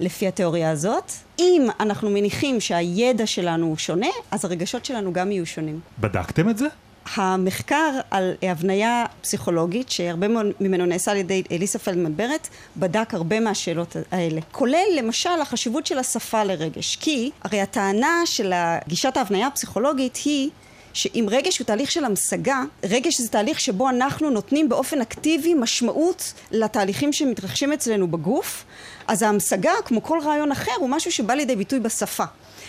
לפי 0.00 0.28
התיאוריה 0.28 0.70
הזאת. 0.70 1.12
אם 1.38 1.66
אנחנו 1.80 2.10
מניחים 2.10 2.60
שהידע 2.60 3.26
שלנו 3.26 3.66
הוא 3.66 3.76
שונה, 3.76 4.06
אז 4.30 4.44
הרגשות 4.44 4.84
שלנו 4.84 5.12
גם 5.12 5.32
יהיו 5.32 5.46
שונים. 5.46 5.80
בדקתם 6.00 6.48
את 6.48 6.58
זה? 6.58 6.66
המחקר 7.14 8.00
על 8.10 8.34
הבניה 8.42 9.04
פסיכולוגית, 9.22 9.90
שהרבה 9.90 10.26
ממנו 10.60 10.86
נעשה 10.86 11.10
על 11.10 11.16
ידי 11.16 11.42
אליסה 11.52 11.78
פלדמן 11.78 12.16
ברט, 12.16 12.48
בדק 12.76 13.14
הרבה 13.14 13.40
מהשאלות 13.40 13.96
האלה. 14.10 14.40
כולל 14.52 14.86
למשל 14.96 15.40
החשיבות 15.42 15.86
של 15.86 15.98
השפה 15.98 16.44
לרגש. 16.44 16.96
כי 16.96 17.30
הרי 17.42 17.60
הטענה 17.60 18.22
של 18.24 18.52
גישת 18.88 19.16
ההבניה 19.16 19.46
הפסיכולוגית 19.46 20.18
היא 20.24 20.50
שאם 20.92 21.26
רגש 21.30 21.58
הוא 21.58 21.66
תהליך 21.66 21.90
של 21.90 22.04
המשגה, 22.04 22.62
רגש 22.84 23.20
זה 23.20 23.28
תהליך 23.28 23.60
שבו 23.60 23.88
אנחנו 23.88 24.30
נותנים 24.30 24.68
באופן 24.68 25.00
אקטיבי 25.00 25.54
משמעות 25.54 26.32
לתהליכים 26.50 27.12
שמתרחשים 27.12 27.72
אצלנו 27.72 28.08
בגוף, 28.08 28.64
אז 29.06 29.22
ההמשגה, 29.22 29.72
כמו 29.84 30.02
כל 30.02 30.18
רעיון 30.22 30.52
אחר, 30.52 30.72
הוא 30.78 30.88
משהו 30.88 31.12
שבא 31.12 31.34
לידי 31.34 31.56
ביטוי 31.56 31.80
בשפה. 31.80 32.24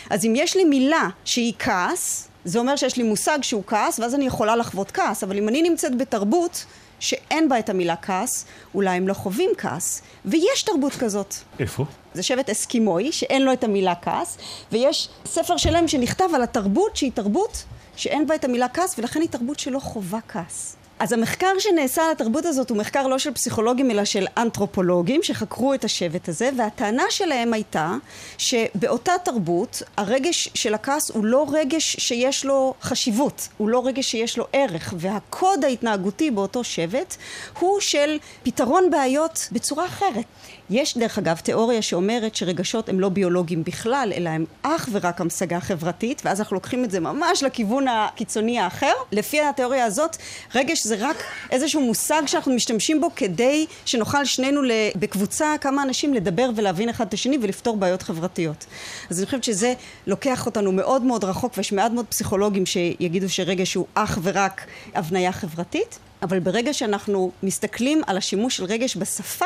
אז 0.09 0.25
אם 0.25 0.33
יש 0.35 0.55
לי 0.55 0.63
מילה 0.63 1.09
שהיא 1.25 1.53
כעס, 1.59 2.27
זה 2.45 2.59
אומר 2.59 2.75
שיש 2.75 2.97
לי 2.97 3.03
מושג 3.03 3.39
שהוא 3.41 3.63
כעס, 3.67 3.99
ואז 3.99 4.15
אני 4.15 4.25
יכולה 4.25 4.55
לחוות 4.55 4.91
כעס, 4.91 5.23
אבל 5.23 5.37
אם 5.37 5.49
אני 5.49 5.61
נמצאת 5.61 5.97
בתרבות 5.97 6.65
שאין 6.99 7.49
בה 7.49 7.59
את 7.59 7.69
המילה 7.69 7.95
כעס, 7.95 8.45
אולי 8.75 8.89
הם 8.89 9.07
לא 9.07 9.13
חווים 9.13 9.49
כעס, 9.57 10.01
ויש 10.25 10.63
תרבות 10.63 10.93
כזאת. 10.93 11.35
איפה? 11.59 11.85
זה 12.13 12.23
שבט 12.23 12.49
אסקימוי, 12.49 13.11
שאין 13.11 13.41
לו 13.41 13.53
את 13.53 13.63
המילה 13.63 13.95
כעס, 13.95 14.37
ויש 14.71 15.09
ספר 15.25 15.57
שלם 15.57 15.87
שנכתב 15.87 16.29
על 16.35 16.43
התרבות 16.43 16.95
שהיא 16.95 17.11
תרבות 17.11 17.63
שאין 17.95 18.27
בה 18.27 18.35
את 18.35 18.43
המילה 18.43 18.69
כעס, 18.69 18.99
ולכן 18.99 19.21
היא 19.21 19.29
תרבות 19.29 19.59
שלא 19.59 19.79
חווה 19.79 20.19
כעס. 20.27 20.75
אז 20.99 21.13
המחקר 21.13 21.59
שנעשה 21.59 22.01
על 22.05 22.11
התרבות 22.11 22.45
הזאת 22.45 22.69
הוא 22.69 22.77
מחקר 22.77 23.07
לא 23.07 23.17
של 23.17 23.33
פסיכולוגים 23.33 23.91
אלא 23.91 24.05
של 24.05 24.25
אנתרופולוגים 24.37 25.23
שחקרו 25.23 25.73
את 25.73 25.83
השבט 25.83 26.29
הזה 26.29 26.49
והטענה 26.57 27.03
שלהם 27.09 27.53
הייתה 27.53 27.93
שבאותה 28.37 29.11
תרבות 29.23 29.81
הרגש 29.97 30.49
של 30.53 30.73
הכעס 30.73 31.11
הוא 31.11 31.25
לא 31.25 31.45
רגש 31.51 31.95
שיש 31.99 32.45
לו 32.45 32.73
חשיבות, 32.81 33.47
הוא 33.57 33.69
לא 33.69 33.85
רגש 33.85 34.11
שיש 34.11 34.37
לו 34.37 34.47
ערך 34.53 34.93
והקוד 34.97 35.63
ההתנהגותי 35.63 36.31
באותו 36.31 36.63
שבט 36.63 37.15
הוא 37.59 37.79
של 37.79 38.17
פתרון 38.43 38.89
בעיות 38.91 39.47
בצורה 39.51 39.85
אחרת. 39.85 40.25
יש 40.69 40.97
דרך 40.97 41.17
אגב 41.17 41.37
תיאוריה 41.37 41.81
שאומרת 41.81 42.35
שרגשות 42.35 42.89
הם 42.89 42.99
לא 42.99 43.09
ביולוגיים 43.09 43.63
בכלל 43.63 44.11
אלא 44.15 44.29
הם 44.29 44.45
אך 44.61 44.89
ורק 44.91 45.21
המשגה 45.21 45.59
חברתית 45.59 46.21
ואז 46.25 46.39
אנחנו 46.39 46.53
לוקחים 46.53 46.83
את 46.83 46.91
זה 46.91 46.99
ממש 46.99 47.43
לכיוון 47.43 47.87
הקיצוני 47.87 48.59
האחר. 48.59 48.93
לפי 49.11 49.41
התיאוריה 49.41 49.85
הזאת 49.85 50.17
רגש 50.55 50.83
זה 50.83 50.95
רק 50.99 51.23
איזשהו 51.51 51.81
מושג 51.81 52.21
שאנחנו 52.25 52.53
משתמשים 52.53 53.01
בו 53.01 53.09
כדי 53.15 53.65
שנוכל 53.85 54.25
שנינו 54.25 54.61
בקבוצה 54.95 55.55
כמה 55.61 55.83
אנשים 55.83 56.13
לדבר 56.13 56.49
ולהבין 56.55 56.89
אחד 56.89 57.07
את 57.07 57.13
השני 57.13 57.37
ולפתור 57.41 57.77
בעיות 57.77 58.01
חברתיות. 58.01 58.65
אז 59.09 59.19
אני 59.19 59.25
חושבת 59.25 59.43
שזה 59.43 59.73
לוקח 60.07 60.45
אותנו 60.45 60.71
מאוד 60.71 61.01
מאוד 61.01 61.23
רחוק 61.23 61.53
ויש 61.57 61.71
מעט 61.71 61.91
מאוד 61.91 62.05
פסיכולוגים 62.05 62.65
שיגידו 62.65 63.29
שרגש 63.29 63.73
הוא 63.73 63.85
אך 63.93 64.19
ורק 64.23 64.65
הבניה 64.95 65.31
חברתית 65.31 65.99
אבל 66.23 66.39
ברגע 66.39 66.73
שאנחנו 66.73 67.31
מסתכלים 67.43 68.01
על 68.07 68.17
השימוש 68.17 68.57
של 68.57 68.63
רגש 68.63 68.97
בשפה 68.97 69.45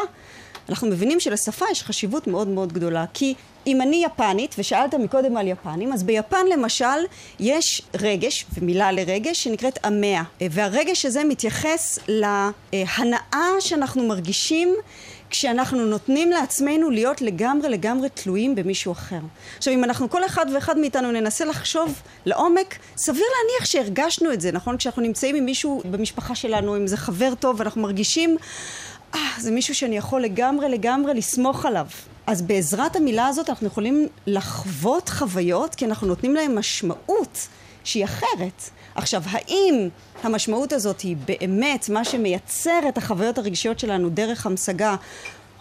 אנחנו 0.69 0.87
מבינים 0.87 1.19
שלשפה 1.19 1.65
יש 1.71 1.83
חשיבות 1.83 2.27
מאוד 2.27 2.47
מאוד 2.47 2.73
גדולה 2.73 3.05
כי 3.13 3.33
אם 3.67 3.81
אני 3.81 4.05
יפנית, 4.05 4.55
ושאלת 4.57 4.93
מקודם 4.93 5.37
על 5.37 5.47
יפנים, 5.47 5.93
אז 5.93 6.03
ביפן 6.03 6.45
למשל 6.53 6.85
יש 7.39 7.81
רגש, 8.01 8.45
ומילה 8.53 8.91
לרגש, 8.91 9.43
שנקראת 9.43 9.85
אמאה. 9.87 10.23
והרגש 10.41 11.05
הזה 11.05 11.23
מתייחס 11.23 11.99
להנאה 12.07 13.47
שאנחנו 13.59 14.07
מרגישים 14.07 14.75
כשאנחנו 15.29 15.85
נותנים 15.85 16.31
לעצמנו 16.31 16.89
להיות 16.89 17.21
לגמרי 17.21 17.69
לגמרי 17.69 18.09
תלויים 18.09 18.55
במישהו 18.55 18.91
אחר. 18.91 19.19
עכשיו 19.57 19.73
אם 19.73 19.83
אנחנו 19.83 20.09
כל 20.09 20.25
אחד 20.25 20.45
ואחד 20.53 20.77
מאיתנו 20.77 21.11
ננסה 21.11 21.45
לחשוב 21.45 22.01
לעומק, 22.25 22.77
סביר 22.97 23.23
להניח 23.23 23.65
שהרגשנו 23.65 24.33
את 24.33 24.41
זה, 24.41 24.51
נכון? 24.51 24.77
כשאנחנו 24.77 25.01
נמצאים 25.01 25.35
עם 25.35 25.45
מישהו 25.45 25.81
במשפחה 25.91 26.35
שלנו, 26.35 26.77
אם 26.77 26.87
זה 26.87 26.97
חבר 26.97 27.35
טוב, 27.35 27.59
ואנחנו 27.59 27.81
מרגישים 27.81 28.37
אה, 29.15 29.19
זה 29.39 29.51
מישהו 29.51 29.75
שאני 29.75 29.97
יכול 29.97 30.21
לגמרי 30.21 30.69
לגמרי 30.69 31.13
לסמוך 31.13 31.65
עליו. 31.65 31.87
אז 32.27 32.41
בעזרת 32.41 32.95
המילה 32.95 33.27
הזאת 33.27 33.49
אנחנו 33.49 33.67
יכולים 33.67 34.07
לחוות 34.27 35.09
חוויות 35.09 35.75
כי 35.75 35.85
אנחנו 35.85 36.07
נותנים 36.07 36.35
להם 36.35 36.57
משמעות 36.57 37.47
שהיא 37.83 38.05
אחרת. 38.05 38.69
עכשיו, 38.95 39.23
האם 39.25 39.89
המשמעות 40.23 40.73
הזאת 40.73 41.01
היא 41.01 41.15
באמת 41.25 41.89
מה 41.89 42.05
שמייצר 42.05 42.79
את 42.89 42.97
החוויות 42.97 43.37
הרגשיות 43.37 43.79
שלנו 43.79 44.09
דרך 44.09 44.45
המשגה 44.45 44.95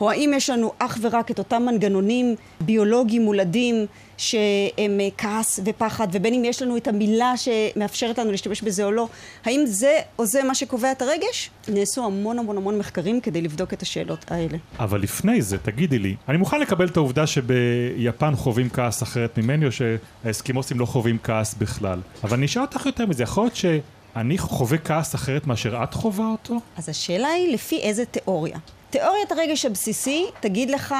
או 0.00 0.10
האם 0.10 0.32
יש 0.36 0.50
לנו 0.50 0.72
אך 0.78 0.98
ורק 1.02 1.30
את 1.30 1.38
אותם 1.38 1.62
מנגנונים 1.66 2.34
ביולוגיים 2.60 3.22
מולדים 3.22 3.86
שהם 4.16 5.00
כעס 5.18 5.60
ופחד 5.64 6.08
ובין 6.12 6.34
אם 6.34 6.44
יש 6.44 6.62
לנו 6.62 6.76
את 6.76 6.88
המילה 6.88 7.32
שמאפשרת 7.36 8.18
לנו 8.18 8.30
להשתמש 8.30 8.62
בזה 8.62 8.84
או 8.84 8.92
לא 8.92 9.08
האם 9.44 9.62
זה 9.66 9.98
או 10.18 10.26
זה 10.26 10.44
מה 10.44 10.54
שקובע 10.54 10.92
את 10.92 11.02
הרגש? 11.02 11.50
נעשו 11.68 12.04
המון 12.04 12.38
המון 12.38 12.56
המון 12.56 12.78
מחקרים 12.78 13.20
כדי 13.20 13.42
לבדוק 13.42 13.72
את 13.72 13.82
השאלות 13.82 14.24
האלה. 14.30 14.58
אבל 14.78 15.00
לפני 15.00 15.42
זה 15.42 15.58
תגידי 15.58 15.98
לי 15.98 16.16
אני 16.28 16.36
מוכן 16.36 16.60
לקבל 16.60 16.86
את 16.86 16.96
העובדה 16.96 17.26
שביפן 17.26 18.36
חווים 18.36 18.70
כעס 18.70 19.02
אחרת 19.02 19.38
ממני 19.38 19.66
או 19.66 19.70
שהאסקימוסים 19.72 20.80
לא 20.80 20.86
חווים 20.86 21.18
כעס 21.22 21.54
בכלל 21.54 22.00
אבל 22.24 22.36
אני 22.36 22.46
אשאל 22.46 22.62
אותך 22.62 22.86
יותר 22.86 23.06
מזה 23.06 23.22
יכול 23.22 23.44
להיות 23.44 23.56
ש... 23.56 23.64
אני 24.16 24.38
חווה 24.38 24.78
כעס 24.78 25.14
אחרת 25.14 25.46
מאשר 25.46 25.82
את 25.82 25.94
חווה 25.94 26.26
אותו? 26.26 26.60
אז 26.76 26.88
השאלה 26.88 27.28
היא 27.28 27.54
לפי 27.54 27.78
איזה 27.78 28.04
תיאוריה. 28.04 28.58
תיאוריית 28.90 29.32
הרגש 29.32 29.64
הבסיסי 29.64 30.26
תגיד 30.40 30.70
לך 30.70 30.94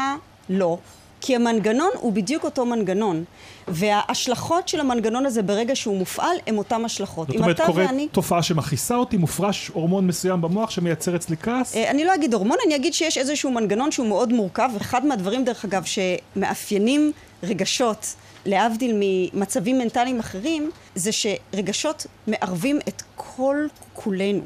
לא, 0.48 0.78
כי 1.20 1.36
המנגנון 1.36 1.90
הוא 1.94 2.12
בדיוק 2.12 2.44
אותו 2.44 2.66
מנגנון, 2.66 3.24
וההשלכות 3.68 4.68
של 4.68 4.80
המנגנון 4.80 5.26
הזה 5.26 5.42
ברגע 5.42 5.76
שהוא 5.76 5.98
מופעל 5.98 6.36
הם 6.46 6.58
אותן 6.58 6.84
השלכות. 6.84 7.28
זאת 7.28 7.36
אומרת, 7.36 7.60
קורית 7.60 7.88
ואני... 7.88 8.08
תופעה 8.08 8.42
שמכעיסה 8.42 8.96
אותי, 8.96 9.16
מופרש 9.16 9.68
הורמון 9.68 10.06
מסוים 10.06 10.40
במוח 10.40 10.70
שמייצר 10.70 11.16
אצלי 11.16 11.36
כעס? 11.36 11.76
אה, 11.76 11.90
אני 11.90 12.04
לא 12.04 12.14
אגיד 12.14 12.34
הורמון, 12.34 12.56
אני 12.66 12.76
אגיד 12.76 12.94
שיש 12.94 13.18
איזשהו 13.18 13.50
מנגנון 13.50 13.92
שהוא 13.92 14.06
מאוד 14.06 14.32
מורכב, 14.32 14.70
אחד 14.76 15.06
מהדברים 15.06 15.44
דרך 15.44 15.64
אגב 15.64 15.84
שמאפיינים 15.84 17.12
רגשות 17.42 18.14
להבדיל 18.46 19.00
ממצבים 19.00 19.78
מנטליים 19.78 20.20
אחרים, 20.20 20.70
זה 20.94 21.10
שרגשות 21.12 22.06
מערבים 22.26 22.78
את 22.88 23.02
כל 23.16 23.56
כולנו. 23.94 24.42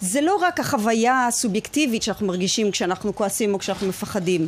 זה 0.00 0.20
לא 0.20 0.36
רק 0.36 0.60
החוויה 0.60 1.26
הסובייקטיבית 1.26 2.02
שאנחנו 2.02 2.26
מרגישים 2.26 2.70
כשאנחנו 2.70 3.14
כועסים 3.14 3.54
או 3.54 3.58
כשאנחנו 3.58 3.88
מפחדים, 3.88 4.46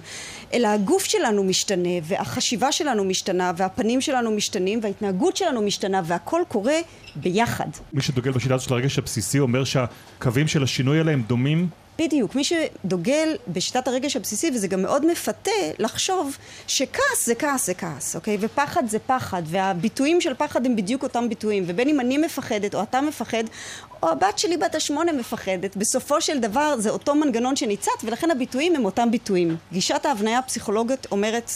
אלא 0.55 0.69
הגוף 0.69 1.05
שלנו 1.05 1.45
משתנה 1.45 1.89
והחשיבה 2.03 2.73
שלנו 2.73 3.05
משתנה 3.05 3.53
והפנים 3.57 4.01
שלנו 4.01 4.31
משתנים 4.31 4.81
וההתנהגות 4.83 5.37
שלנו 5.37 5.63
משתנה 5.63 6.01
והכל 6.05 6.43
קורה 6.49 6.77
ביחד. 7.17 7.69
מי 7.93 8.03
שדוגל 8.03 8.31
בשיטה 8.31 8.55
הזאת 8.55 8.69
של 8.69 8.75
הרגש 8.75 8.99
הבסיסי 8.99 9.39
אומר 9.39 9.65
שהקווים 9.65 10.49
של 10.49 10.63
השינוי 10.63 10.99
האלה 10.99 11.13
הם 11.13 11.23
דומים 11.23 11.69
בדיוק, 11.99 12.35
מי 12.35 12.45
שדוגל 12.45 13.37
בשיטת 13.49 13.89
הרגש 13.89 14.17
הבסיסי, 14.17 14.51
וזה 14.55 14.69
גם 14.69 14.83
מאוד 14.83 15.07
מפתה 15.07 15.51
לחשוב 15.79 16.37
שכעס 16.67 17.27
זה 17.27 17.35
כעס 17.35 17.67
זה 17.67 17.75
כעס, 17.75 18.17
אוקיי? 18.17 18.37
ופחד 18.41 18.89
זה 18.89 18.99
פחד, 18.99 19.43
והביטויים 19.47 20.21
של 20.21 20.35
פחד 20.35 20.67
הם 20.67 20.77
בדיוק 20.77 21.03
אותם 21.03 21.29
ביטויים, 21.29 21.65
ובין 21.67 21.89
אם 21.89 22.01
אני 22.01 22.19
מפחדת 22.19 22.75
או 22.75 22.83
אתה 22.83 23.01
מפחד, 23.01 23.45
או 24.03 24.09
הבת 24.09 24.39
שלי 24.39 24.57
בת 24.57 24.75
השמונה 24.75 25.13
מפחדת, 25.13 25.77
בסופו 25.77 26.21
של 26.21 26.41
דבר 26.41 26.75
זה 26.79 26.91
אותו 26.91 27.15
מנגנון 27.15 27.57
שניצת, 27.57 27.91
ולכן 28.05 28.31
הביטויים 28.31 28.77
הם 28.77 28.85
אותם 28.85 29.11
ביטויים. 29.11 29.57
גישת 29.73 30.07
ההבניה 30.07 30.39
הפסיכולוגית 30.39 31.07
אומרת 31.11 31.51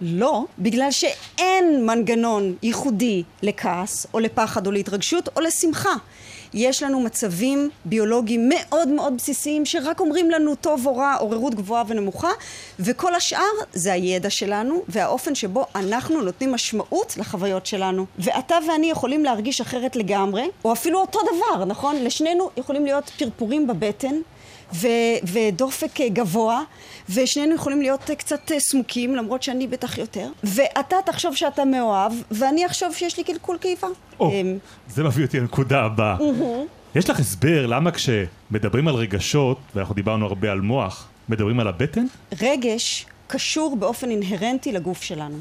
לא, 0.00 0.44
בגלל 0.58 0.90
שאין 0.90 1.86
מנגנון 1.86 2.54
ייחודי 2.62 3.22
לכעס, 3.42 4.06
או 4.14 4.18
לפחד, 4.18 4.66
או 4.66 4.72
להתרגשות, 4.72 5.28
או 5.36 5.40
לשמחה. 5.40 5.94
יש 6.54 6.82
לנו 6.82 7.00
מצבים 7.00 7.70
ביולוגיים 7.84 8.48
מאוד 8.48 8.88
מאוד 8.88 9.16
בסיסיים 9.16 9.66
שרק 9.66 10.00
אומרים 10.00 10.30
לנו 10.30 10.54
טוב 10.54 10.86
או 10.86 10.96
רע, 10.96 11.14
עוררות 11.14 11.54
גבוהה 11.54 11.82
ונמוכה, 11.88 12.30
וכל 12.80 13.14
השאר 13.14 13.40
זה 13.72 13.92
הידע 13.92 14.30
שלנו 14.30 14.82
והאופן 14.88 15.34
שבו 15.34 15.66
אנחנו 15.74 16.20
נותנים 16.20 16.52
משמעות 16.52 17.14
לחוויות 17.16 17.66
שלנו. 17.66 18.06
ואתה 18.18 18.56
ואני 18.68 18.90
יכולים 18.90 19.24
להרגיש 19.24 19.60
אחרת 19.60 19.96
לגמרי, 19.96 20.48
או 20.64 20.72
אפילו 20.72 21.00
אותו 21.00 21.18
דבר, 21.22 21.64
נכון? 21.64 21.96
לשנינו 21.96 22.50
יכולים 22.56 22.84
להיות 22.84 23.10
פרפורים 23.18 23.66
בבטן. 23.66 24.14
ו- 24.74 25.18
ודופק 25.24 26.00
גבוה, 26.00 26.62
ושנינו 27.14 27.54
יכולים 27.54 27.82
להיות 27.82 28.10
קצת 28.18 28.52
סמוקים, 28.58 29.16
למרות 29.16 29.42
שאני 29.42 29.66
בטח 29.66 29.98
יותר, 29.98 30.28
ואתה 30.44 30.96
תחשוב 31.04 31.36
שאתה 31.36 31.64
מאוהב, 31.64 32.12
ואני 32.30 32.66
אחשוב 32.66 32.94
שיש 32.94 33.16
לי 33.16 33.24
קלקול 33.24 33.58
קיבה. 33.58 33.88
או, 34.20 34.30
אמ, 34.32 34.58
זה 34.88 35.04
מביא 35.04 35.24
אותי 35.24 35.40
לנקודה 35.40 35.82
הבאה. 35.82 36.16
יש 36.94 37.10
לך 37.10 37.20
הסבר 37.20 37.66
למה 37.66 37.90
כשמדברים 37.90 38.88
על 38.88 38.94
רגשות, 38.94 39.58
ואנחנו 39.74 39.94
דיברנו 39.94 40.26
הרבה 40.26 40.52
על 40.52 40.60
מוח, 40.60 41.08
מדברים 41.28 41.60
על 41.60 41.68
הבטן? 41.68 42.06
רגש 42.42 43.06
קשור 43.26 43.76
באופן 43.76 44.10
אינהרנטי 44.10 44.72
לגוף 44.72 45.02
שלנו. 45.02 45.38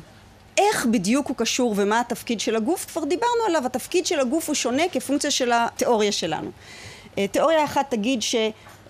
איך 0.57 0.85
בדיוק 0.91 1.27
הוא 1.27 1.35
קשור 1.35 1.73
ומה 1.77 1.99
התפקיד 1.99 2.39
של 2.39 2.55
הגוף, 2.55 2.85
כבר 2.85 3.03
דיברנו 3.03 3.43
עליו, 3.47 3.65
התפקיד 3.65 4.05
של 4.05 4.19
הגוף 4.19 4.47
הוא 4.47 4.55
שונה 4.55 4.83
כפונקציה 4.91 5.31
של 5.31 5.51
התיאוריה 5.53 6.11
שלנו. 6.11 6.51
אה, 7.17 7.27
תיאוריה 7.27 7.65
אחת 7.65 7.91
תגיד 7.91 8.21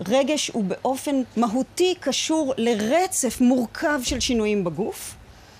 שרגש 0.06 0.50
הוא 0.54 0.64
באופן 0.64 1.22
מהותי 1.36 1.94
קשור 2.00 2.54
לרצף 2.56 3.40
מורכב 3.40 4.00
של 4.02 4.20
שינויים 4.20 4.64
בגוף. 4.64 5.14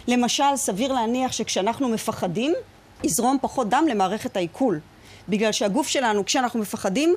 למשל, 0.08 0.56
סביר 0.56 0.92
להניח 0.92 1.32
שכשאנחנו 1.32 1.88
מפחדים, 1.88 2.54
יזרום 3.04 3.38
פחות 3.40 3.68
דם 3.68 3.84
למערכת 3.90 4.36
העיכול. 4.36 4.80
בגלל 5.28 5.52
שהגוף 5.52 5.88
שלנו, 5.88 6.24
כשאנחנו 6.24 6.60
מפחדים, 6.60 7.14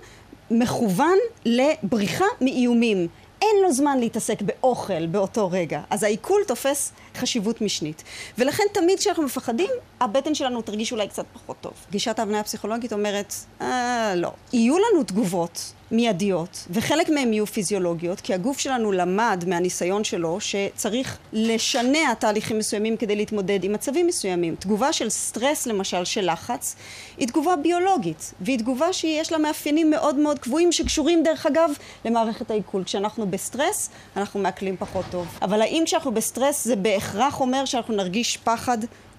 מכוון 0.51 1.17
לבריחה 1.45 2.25
מאיומים. 2.41 3.07
אין 3.41 3.55
לו 3.63 3.73
זמן 3.73 3.99
להתעסק 3.99 4.41
באוכל 4.41 5.05
באותו 5.05 5.49
רגע, 5.51 5.81
אז 5.89 6.03
העיכול 6.03 6.41
תופס 6.47 6.91
חשיבות 7.17 7.61
משנית. 7.61 8.03
ולכן 8.37 8.63
תמיד 8.73 8.99
כשאנחנו 8.99 9.23
מפחדים, 9.23 9.69
הבטן 10.01 10.35
שלנו 10.35 10.61
תרגיש 10.61 10.91
אולי 10.91 11.07
קצת 11.07 11.25
פחות 11.33 11.57
טוב. 11.61 11.73
גישת 11.91 12.19
ההבניה 12.19 12.39
הפסיכולוגית 12.39 12.93
אומרת, 12.93 13.33
אה, 13.61 14.13
לא. 14.15 14.31
יהיו 14.53 14.77
לנו 14.77 15.03
תגובות 15.03 15.73
מיידיות, 15.91 16.67
וחלק 16.69 17.09
מהן 17.09 17.33
יהיו 17.33 17.47
פיזיולוגיות, 17.47 18.21
כי 18.21 18.33
הגוף 18.33 18.59
שלנו 18.59 18.91
למד 18.91 19.43
מהניסיון 19.47 20.03
שלו 20.03 20.37
שצריך 20.39 21.17
לשנע 21.33 22.13
תהליכים 22.13 22.57
מסוימים 22.57 22.97
כדי 22.97 23.15
להתמודד 23.15 23.63
עם 23.63 23.73
מצבים 23.73 24.07
מסוימים. 24.07 24.55
תגובה 24.55 24.93
של 24.93 25.09
סטרס 25.09 25.67
למשל, 25.67 26.05
של 26.05 26.31
לחץ, 26.31 26.75
היא 27.17 27.27
תגובה 27.27 27.55
ביולוגית, 27.55 28.33
והיא 28.41 28.59
תגובה 28.59 28.93
שיש 28.93 29.31
לה 29.31 29.37
מאפיינים 29.37 29.89
מאוד 29.89 30.15
מאוד 30.15 30.39
קבועים 30.39 30.71
שקשורים 30.71 31.23
דרך 31.23 31.45
אגב 31.45 31.69
למערכת 32.05 32.51
העיכול. 32.51 32.83
כשאנחנו 32.83 33.27
בסטרס, 33.27 33.89
אנחנו 34.17 34.39
מעכלים 34.39 34.77
פחות 34.77 35.05
טוב. 35.11 35.27
אבל 35.41 35.61
האם 35.61 35.83
כשאנחנו 35.85 36.11
בסטרס 36.11 36.65
זה 36.65 36.75
בהכרח 37.01 37.39
אומר 37.39 37.65
שאנחנו 37.65 37.95
נרגיש 37.95 38.37
פחד 38.37 38.77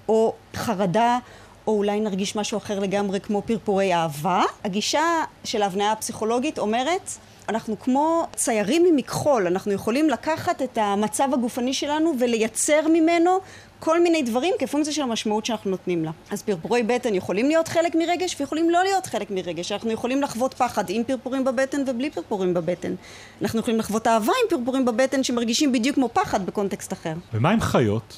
או 0.09 0.35
חרדה 0.55 1.19
או 1.67 1.73
אולי 1.77 2.01
נרגיש 2.01 2.37
משהו 2.37 2.59
אחר 2.59 2.79
לגמרי 2.79 3.21
כמו 3.21 3.43
פרפורי 3.43 3.95
אהבה. 3.95 4.43
הגישה 4.65 5.03
של 5.45 5.63
ההבניה 5.63 5.93
הפסיכולוגית 5.93 6.59
אומרת 6.59 7.11
אנחנו 7.53 7.79
כמו 7.81 8.27
ציירים 8.37 8.85
ממכחול, 8.85 9.47
אנחנו 9.47 9.73
יכולים 9.73 10.11
לקחת 10.11 10.63
את 10.63 10.79
המצב 10.79 11.29
הגופני 11.33 11.75
שלנו 11.75 12.15
ולייצר 12.19 12.81
ממנו 12.89 13.39
כל 13.79 14.03
מיני 14.03 14.23
דברים 14.23 14.55
כפונקציה 14.59 14.93
של 14.93 15.03
המשמעות 15.03 15.47
שאנחנו 15.47 15.71
נותנים 15.71 16.05
לה. 16.05 16.11
אז 16.31 16.43
פרפורי 16.43 16.83
בטן 16.83 17.15
יכולים 17.15 17.49
להיות 17.49 17.69
חלק 17.69 17.95
מרגש 17.95 18.37
ויכולים 18.41 18.71
לא 18.71 18.83
להיות 18.83 19.07
חלק 19.07 19.31
מרגש. 19.31 19.73
אנחנו 19.73 19.91
יכולים 19.91 20.23
לחוות 20.23 20.55
פחד 20.55 20.85
עם 20.89 21.05
פרפורים 21.05 21.45
בבטן 21.45 21.83
ובלי 21.87 22.11
פרפורים 22.11 22.55
בבטן. 22.55 22.95
אנחנו 23.43 23.61
יכולים 23.61 23.81
לחוות 23.81 24.07
אהבה 24.07 24.33
עם 24.43 24.59
פרפורים 24.59 24.85
בבטן 24.85 25.23
שמרגישים 25.23 25.73
בדיוק 25.73 25.95
כמו 25.95 26.09
פחד 26.13 26.47
בקונטקסט 26.47 26.93
אחר. 26.93 27.15
ומה 27.35 27.51
עם 27.51 27.61
חיות? 27.61 28.17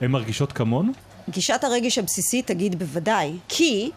הן 0.00 0.10
מרגישות 0.10 0.52
כמונו? 0.52 0.92
גישת 1.30 1.64
הרגש 1.64 1.98
הבסיסית 1.98 2.46
תגיד 2.46 2.78
בוודאי, 2.78 3.32
כי 3.48 3.90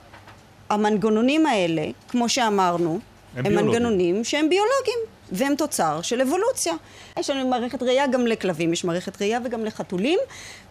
המנגנונים 0.70 1.46
האלה, 1.46 1.88
כמו 2.10 2.30
שאמרנו, 2.30 3.00
הם, 3.36 3.46
הם 3.46 3.56
מנגנונים 3.56 4.24
שהם 4.24 4.50
ביולוגיים. 4.50 5.00
והם 5.32 5.56
תוצר 5.56 6.02
של 6.02 6.22
אבולוציה. 6.22 6.74
יש 7.20 7.30
לנו 7.30 7.48
מערכת 7.48 7.84
ראייה 7.84 8.08
גם 8.08 8.28
לכלבים, 8.28 8.74
יש 8.74 8.84
מערכת 8.84 9.22
ראייה 9.22 9.40
וגם 9.46 9.66
לחתולים 9.66 10.20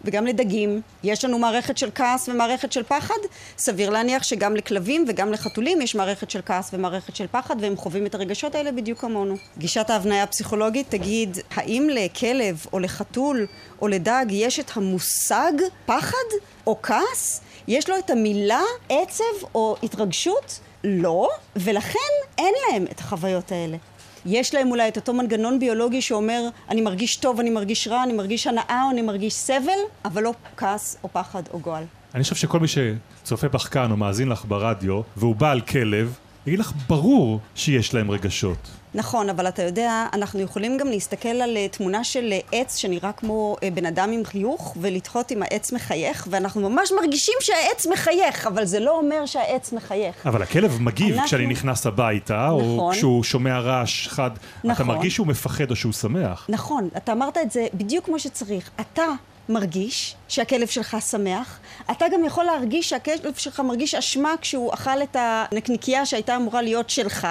וגם 0.03 0.25
לדגים. 0.25 0.81
יש 1.03 1.25
לנו 1.25 1.39
מערכת 1.39 1.77
של 1.77 1.89
כעס 1.95 2.29
ומערכת 2.29 2.71
של 2.71 2.83
פחד. 2.83 3.15
סביר 3.57 3.89
להניח 3.89 4.23
שגם 4.23 4.55
לכלבים 4.55 5.05
וגם 5.07 5.31
לחתולים 5.31 5.81
יש 5.81 5.95
מערכת 5.95 6.29
של 6.29 6.39
כעס 6.45 6.69
ומערכת 6.73 7.15
של 7.15 7.25
פחד, 7.31 7.55
והם 7.59 7.77
חווים 7.77 8.05
את 8.05 8.15
הרגשות 8.15 8.55
האלה 8.55 8.71
בדיוק 8.71 8.99
כמונו. 8.99 9.35
גישת 9.57 9.89
ההבניה 9.89 10.23
הפסיכולוגית 10.23 10.89
תגיד, 10.89 11.37
האם 11.55 11.87
לכלב 11.91 12.65
או 12.73 12.79
לחתול 12.79 13.47
או 13.81 13.87
לדג 13.87 14.25
יש 14.29 14.59
את 14.59 14.71
המושג 14.75 15.51
פחד 15.85 16.27
או 16.67 16.77
כעס? 16.83 17.41
יש 17.67 17.89
לו 17.89 17.97
את 17.99 18.09
המילה 18.09 18.61
עצב 18.89 19.45
או 19.55 19.75
התרגשות? 19.83 20.59
לא, 20.83 21.29
ולכן 21.55 21.99
אין 22.37 22.53
להם 22.69 22.85
את 22.91 22.99
החוויות 22.99 23.51
האלה. 23.51 23.77
יש 24.25 24.55
להם 24.55 24.71
אולי 24.71 24.87
את 24.87 24.97
אותו 24.97 25.13
מנגנון 25.13 25.59
ביולוגי 25.59 26.01
שאומר 26.01 26.41
אני 26.69 26.81
מרגיש 26.81 27.15
טוב, 27.15 27.39
אני 27.39 27.49
מרגיש 27.49 27.87
רע, 27.87 28.03
אני 28.03 28.13
מרגיש 28.13 28.47
הנאה 28.47 28.83
או 28.85 28.91
אני 28.91 29.01
מרגיש 29.01 29.33
סבל, 29.33 29.71
אבל 30.05 30.23
לא 30.23 30.33
כעס 30.57 30.97
או 31.03 31.09
פחד 31.11 31.43
או 31.53 31.59
גועל. 31.59 31.83
אני 32.15 32.23
חושב 32.23 32.35
שכל 32.35 32.59
מי 32.59 32.67
שצופה 32.67 33.47
בך 33.47 33.67
כאן 33.73 33.91
או 33.91 33.97
מאזין 33.97 34.29
לך 34.29 34.45
ברדיו 34.47 35.01
והוא 35.17 35.35
בעל 35.35 35.61
כלב, 35.61 36.17
יגיד 36.47 36.59
לך 36.59 36.71
ברור 36.87 37.39
שיש 37.55 37.93
להם 37.93 38.11
רגשות. 38.11 38.57
נכון, 38.95 39.29
אבל 39.29 39.47
אתה 39.47 39.63
יודע, 39.63 40.05
אנחנו 40.13 40.39
יכולים 40.39 40.77
גם 40.77 40.87
להסתכל 40.87 41.27
על 41.29 41.57
אה, 41.57 41.67
תמונה 41.67 42.03
של 42.03 42.29
אה, 42.31 42.39
עץ 42.51 42.75
שנראה 42.75 43.11
כמו 43.11 43.55
אה, 43.63 43.69
בן 43.71 43.85
אדם 43.85 44.11
עם 44.11 44.25
חיוך, 44.25 44.75
ולתהות 44.81 45.31
אם 45.31 45.43
העץ 45.43 45.73
מחייך, 45.73 46.27
ואנחנו 46.29 46.69
ממש 46.69 46.91
מרגישים 47.01 47.35
שהעץ 47.39 47.87
מחייך, 47.93 48.47
אבל 48.47 48.65
זה 48.65 48.79
לא 48.79 48.97
אומר 48.97 49.25
שהעץ 49.25 49.73
מחייך. 49.73 50.27
אבל 50.27 50.41
הכלב 50.41 50.81
מגיב 50.81 51.11
אנחנו... 51.11 51.27
כשאני 51.27 51.47
נכנס 51.47 51.85
הביתה, 51.85 52.47
נכון. 52.47 52.79
או 52.79 52.89
כשהוא 52.91 53.23
שומע 53.23 53.59
רעש 53.59 54.07
חד. 54.07 54.31
נכון. 54.63 54.71
אתה 54.71 54.83
מרגיש 54.83 55.15
שהוא 55.15 55.27
מפחד 55.27 55.71
או 55.71 55.75
שהוא 55.75 55.93
שמח. 55.93 56.45
נכון, 56.49 56.89
אתה 56.97 57.11
אמרת 57.11 57.37
את 57.37 57.51
זה 57.51 57.67
בדיוק 57.73 58.05
כמו 58.05 58.19
שצריך. 58.19 58.69
אתה 58.81 59.05
מרגיש 59.49 60.15
שהכלב 60.27 60.67
שלך 60.67 60.97
שמח, 61.09 61.59
אתה 61.91 62.05
גם 62.13 62.25
יכול 62.25 62.43
להרגיש 62.43 62.89
שהכלב 62.89 63.33
שלך 63.37 63.59
מרגיש 63.59 63.95
אשמה 63.95 64.33
כשהוא 64.41 64.73
אכל 64.73 65.03
את 65.03 65.15
הנקניקייה 65.19 66.05
שהייתה 66.05 66.35
אמורה 66.35 66.61
להיות 66.61 66.89
שלך, 66.89 67.27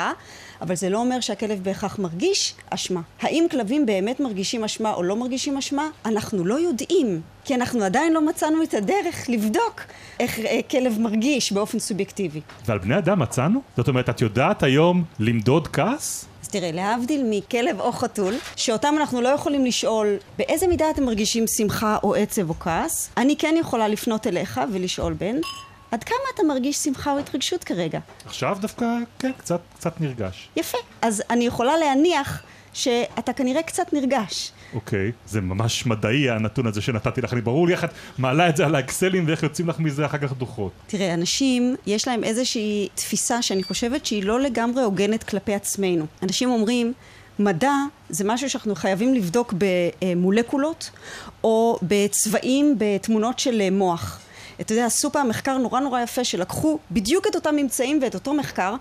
אבל 0.60 0.74
זה 0.74 0.90
לא 0.90 0.98
אומר 0.98 1.20
שהכלב 1.20 1.60
בהכרח 1.62 1.98
מרגיש 1.98 2.54
אשמה. 2.70 3.00
האם 3.20 3.46
כלבים 3.50 3.86
באמת 3.86 4.20
מרגישים 4.20 4.64
אשמה 4.64 4.92
או 4.92 5.02
לא 5.02 5.16
מרגישים 5.16 5.56
אשמה? 5.56 5.88
אנחנו 6.06 6.44
לא 6.44 6.54
יודעים, 6.60 7.20
כי 7.44 7.54
אנחנו 7.54 7.84
עדיין 7.84 8.12
לא 8.12 8.26
מצאנו 8.26 8.62
את 8.62 8.74
הדרך 8.74 9.28
לבדוק 9.28 9.80
איך 10.20 10.38
אה, 10.38 10.60
כלב 10.70 11.00
מרגיש 11.00 11.52
באופן 11.52 11.78
סובייקטיבי. 11.78 12.40
ועל 12.66 12.78
בני 12.78 12.98
אדם 12.98 13.18
מצאנו? 13.18 13.60
זאת 13.76 13.88
אומרת, 13.88 14.10
את 14.10 14.20
יודעת 14.20 14.62
היום 14.62 15.04
למדוד 15.18 15.68
כעס? 15.68 16.31
תראה, 16.52 16.72
להבדיל 16.72 17.22
מכלב 17.30 17.80
או 17.80 17.92
חתול, 17.92 18.34
שאותם 18.56 18.94
אנחנו 18.96 19.20
לא 19.20 19.28
יכולים 19.28 19.64
לשאול 19.64 20.16
באיזה 20.38 20.66
מידה 20.66 20.90
אתם 20.90 21.04
מרגישים 21.04 21.44
שמחה 21.46 21.98
או 22.02 22.14
עצב 22.14 22.50
או 22.50 22.54
כעס, 22.54 23.10
אני 23.16 23.36
כן 23.36 23.54
יכולה 23.60 23.88
לפנות 23.88 24.26
אליך 24.26 24.60
ולשאול 24.72 25.12
בן, 25.12 25.36
עד 25.92 26.04
כמה 26.04 26.16
אתה 26.34 26.42
מרגיש 26.42 26.76
שמחה 26.76 27.12
או 27.12 27.18
התרגשות 27.18 27.64
כרגע? 27.64 27.98
עכשיו 28.26 28.56
דווקא, 28.60 28.86
כן, 29.18 29.32
קצת, 29.38 29.60
קצת 29.74 30.00
נרגש. 30.00 30.48
יפה. 30.56 30.78
אז 31.02 31.22
אני 31.30 31.46
יכולה 31.46 31.76
להניח 31.76 32.42
שאתה 32.72 33.32
כנראה 33.32 33.62
קצת 33.62 33.92
נרגש. 33.92 34.52
אוקיי, 34.74 35.12
זה 35.26 35.40
ממש 35.40 35.86
מדעי 35.86 36.30
הנתון 36.30 36.66
הזה 36.66 36.80
שנתתי 36.80 37.20
לך, 37.20 37.32
אני 37.32 37.40
ברור 37.40 37.66
לי 37.66 37.72
איך 37.72 37.84
את 37.84 37.90
מעלה 38.18 38.48
את 38.48 38.56
זה 38.56 38.66
על 38.66 38.74
האקסלים 38.74 39.24
ואיך 39.26 39.42
יוצאים 39.42 39.68
לך 39.68 39.78
מזה 39.78 40.06
אחר 40.06 40.18
כך 40.18 40.32
דוחות. 40.32 40.72
תראה, 40.86 41.14
אנשים, 41.14 41.76
יש 41.86 42.08
להם 42.08 42.24
איזושהי 42.24 42.88
תפיסה 42.94 43.42
שאני 43.42 43.62
חושבת 43.62 44.06
שהיא 44.06 44.24
לא 44.24 44.40
לגמרי 44.40 44.82
הוגנת 44.82 45.22
כלפי 45.22 45.54
עצמנו. 45.54 46.06
אנשים 46.22 46.50
אומרים, 46.50 46.92
מדע 47.38 47.74
זה 48.08 48.24
משהו 48.24 48.50
שאנחנו 48.50 48.74
חייבים 48.74 49.14
לבדוק 49.14 49.54
במולקולות 49.58 50.90
או 51.44 51.78
בצבעים 51.82 52.74
בתמונות 52.78 53.38
של 53.38 53.70
מוח. 53.70 54.21
אתה 54.60 54.72
יודע, 54.72 54.86
עשו 54.86 55.12
פעם 55.12 55.28
מחקר 55.28 55.58
נורא 55.58 55.80
נורא 55.80 56.00
יפה 56.00 56.24
שלקחו 56.24 56.78
בדיוק 56.90 57.26
את 57.26 57.34
אותם 57.34 57.56
ממצאים 57.56 57.98
ואת 58.02 58.14
אותו 58.14 58.34
מחקר 58.34 58.74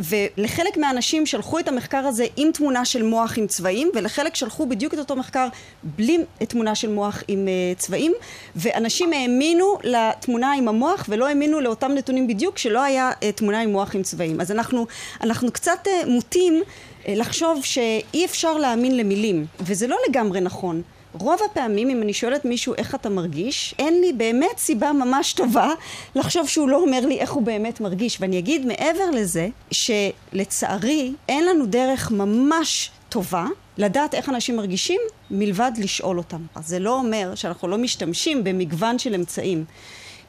ולחלק 0.00 0.76
מהאנשים 0.76 1.26
שלחו 1.26 1.58
את 1.58 1.68
המחקר 1.68 1.98
הזה 2.06 2.26
עם 2.36 2.52
תמונה 2.52 2.84
של 2.84 3.02
מוח 3.02 3.38
עם 3.38 3.46
צבעים 3.46 3.90
ולחלק 3.94 4.34
שלחו 4.34 4.66
בדיוק 4.66 4.94
את 4.94 4.98
אותו 4.98 5.16
מחקר 5.16 5.48
בלי 5.82 6.18
תמונה 6.38 6.74
של 6.74 6.90
מוח 6.90 7.22
עם 7.28 7.48
uh, 7.48 7.78
צבעים 7.78 8.12
ואנשים 8.56 9.12
האמינו 9.12 9.78
לתמונה 9.82 10.52
עם 10.52 10.68
המוח 10.68 11.06
ולא 11.08 11.28
האמינו 11.28 11.60
לאותם 11.60 11.92
נתונים 11.92 12.26
בדיוק 12.26 12.58
שלא 12.58 12.82
היה 12.82 13.10
uh, 13.10 13.24
תמונה 13.34 13.60
עם 13.60 13.72
מוח 13.72 13.94
עם 13.94 14.02
צבעים. 14.02 14.40
אז 14.40 14.52
אנחנו, 14.52 14.86
אנחנו 15.20 15.52
קצת 15.52 15.86
uh, 15.86 16.08
מוטים 16.08 16.62
uh, 16.62 17.08
לחשוב 17.08 17.64
שאי 17.64 18.24
אפשר 18.24 18.58
להאמין 18.58 18.96
למילים 18.96 19.46
וזה 19.60 19.86
לא 19.86 19.96
לגמרי 20.08 20.40
נכון 20.40 20.82
רוב 21.12 21.40
הפעמים 21.50 21.90
אם 21.90 22.02
אני 22.02 22.12
שואלת 22.12 22.44
מישהו 22.44 22.74
איך 22.78 22.94
אתה 22.94 23.08
מרגיש, 23.08 23.74
אין 23.78 24.00
לי 24.00 24.12
באמת 24.12 24.58
סיבה 24.58 24.92
ממש 24.92 25.32
טובה 25.32 25.72
לחשוב 26.14 26.48
שהוא 26.48 26.68
לא 26.68 26.76
אומר 26.82 27.00
לי 27.06 27.20
איך 27.20 27.32
הוא 27.32 27.42
באמת 27.42 27.80
מרגיש. 27.80 28.20
ואני 28.20 28.38
אגיד 28.38 28.66
מעבר 28.66 29.10
לזה, 29.10 29.48
שלצערי 29.70 31.12
אין 31.28 31.46
לנו 31.46 31.66
דרך 31.66 32.10
ממש 32.10 32.90
טובה 33.08 33.46
לדעת 33.78 34.14
איך 34.14 34.28
אנשים 34.28 34.56
מרגישים 34.56 35.00
מלבד 35.30 35.72
לשאול 35.78 36.18
אותם. 36.18 36.42
אז 36.54 36.68
זה 36.68 36.78
לא 36.78 36.94
אומר 36.94 37.34
שאנחנו 37.34 37.68
לא 37.68 37.78
משתמשים 37.78 38.44
במגוון 38.44 38.98
של 38.98 39.14
אמצעים. 39.14 39.64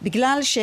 בגלל 0.01 0.39
ש... 0.41 0.57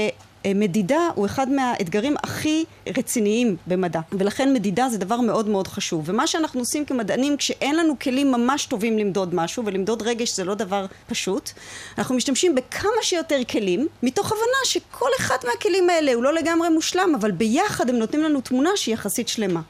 אה, 0.47 0.53
מדידה 0.55 1.09
הוא 1.15 1.27
אחד 1.27 1.51
מהאתגרים 1.51 2.15
הכי 2.23 2.65
רציניים 2.97 3.57
במדע 3.67 4.01
ולכן 4.13 4.53
מדידה 4.53 4.89
זה 4.89 4.99
דבר 4.99 5.21
מאוד 5.21 5.49
מאוד 5.49 5.69
חשוב. 5.69 6.03
ומה 6.07 6.27
שאנחנו 6.27 6.61
עושים 6.61 6.85
כמדענים 6.85 7.37
כשאין 7.37 7.77
לנו 7.77 7.99
כלים 7.99 8.33
ממש 8.33 8.67
טובים 8.67 8.99
למדוד 8.99 9.35
משהו 9.35 9.65
ולמדוד 9.67 10.03
רגש 10.03 10.37
זה 10.37 10.45
לא 10.45 10.55
דבר 10.55 10.87
פשוט 11.09 11.51
אנחנו 11.99 12.15
משתמשים 12.15 12.55
בכמה 12.55 13.03
שיותר 13.03 13.45
כלים 13.51 13.89
מתוך 14.03 14.27
הבנה 14.27 14.65
שכל 14.65 15.11
אחד 15.21 15.37
מהכלים 15.47 15.91
האלה 15.91 16.15
הוא 16.15 16.23
לא 16.23 16.35
לגמרי 16.35 16.69
מושלם 16.69 17.13
אבל 17.21 17.31
ביחד 17.31 17.91
הם 17.91 17.97
נותנים 17.97 18.23
לנו 18.23 18.41
תמונה 18.41 18.71
שהיא 18.77 18.93
יחסית 18.93 19.29
שלמה 19.29 19.61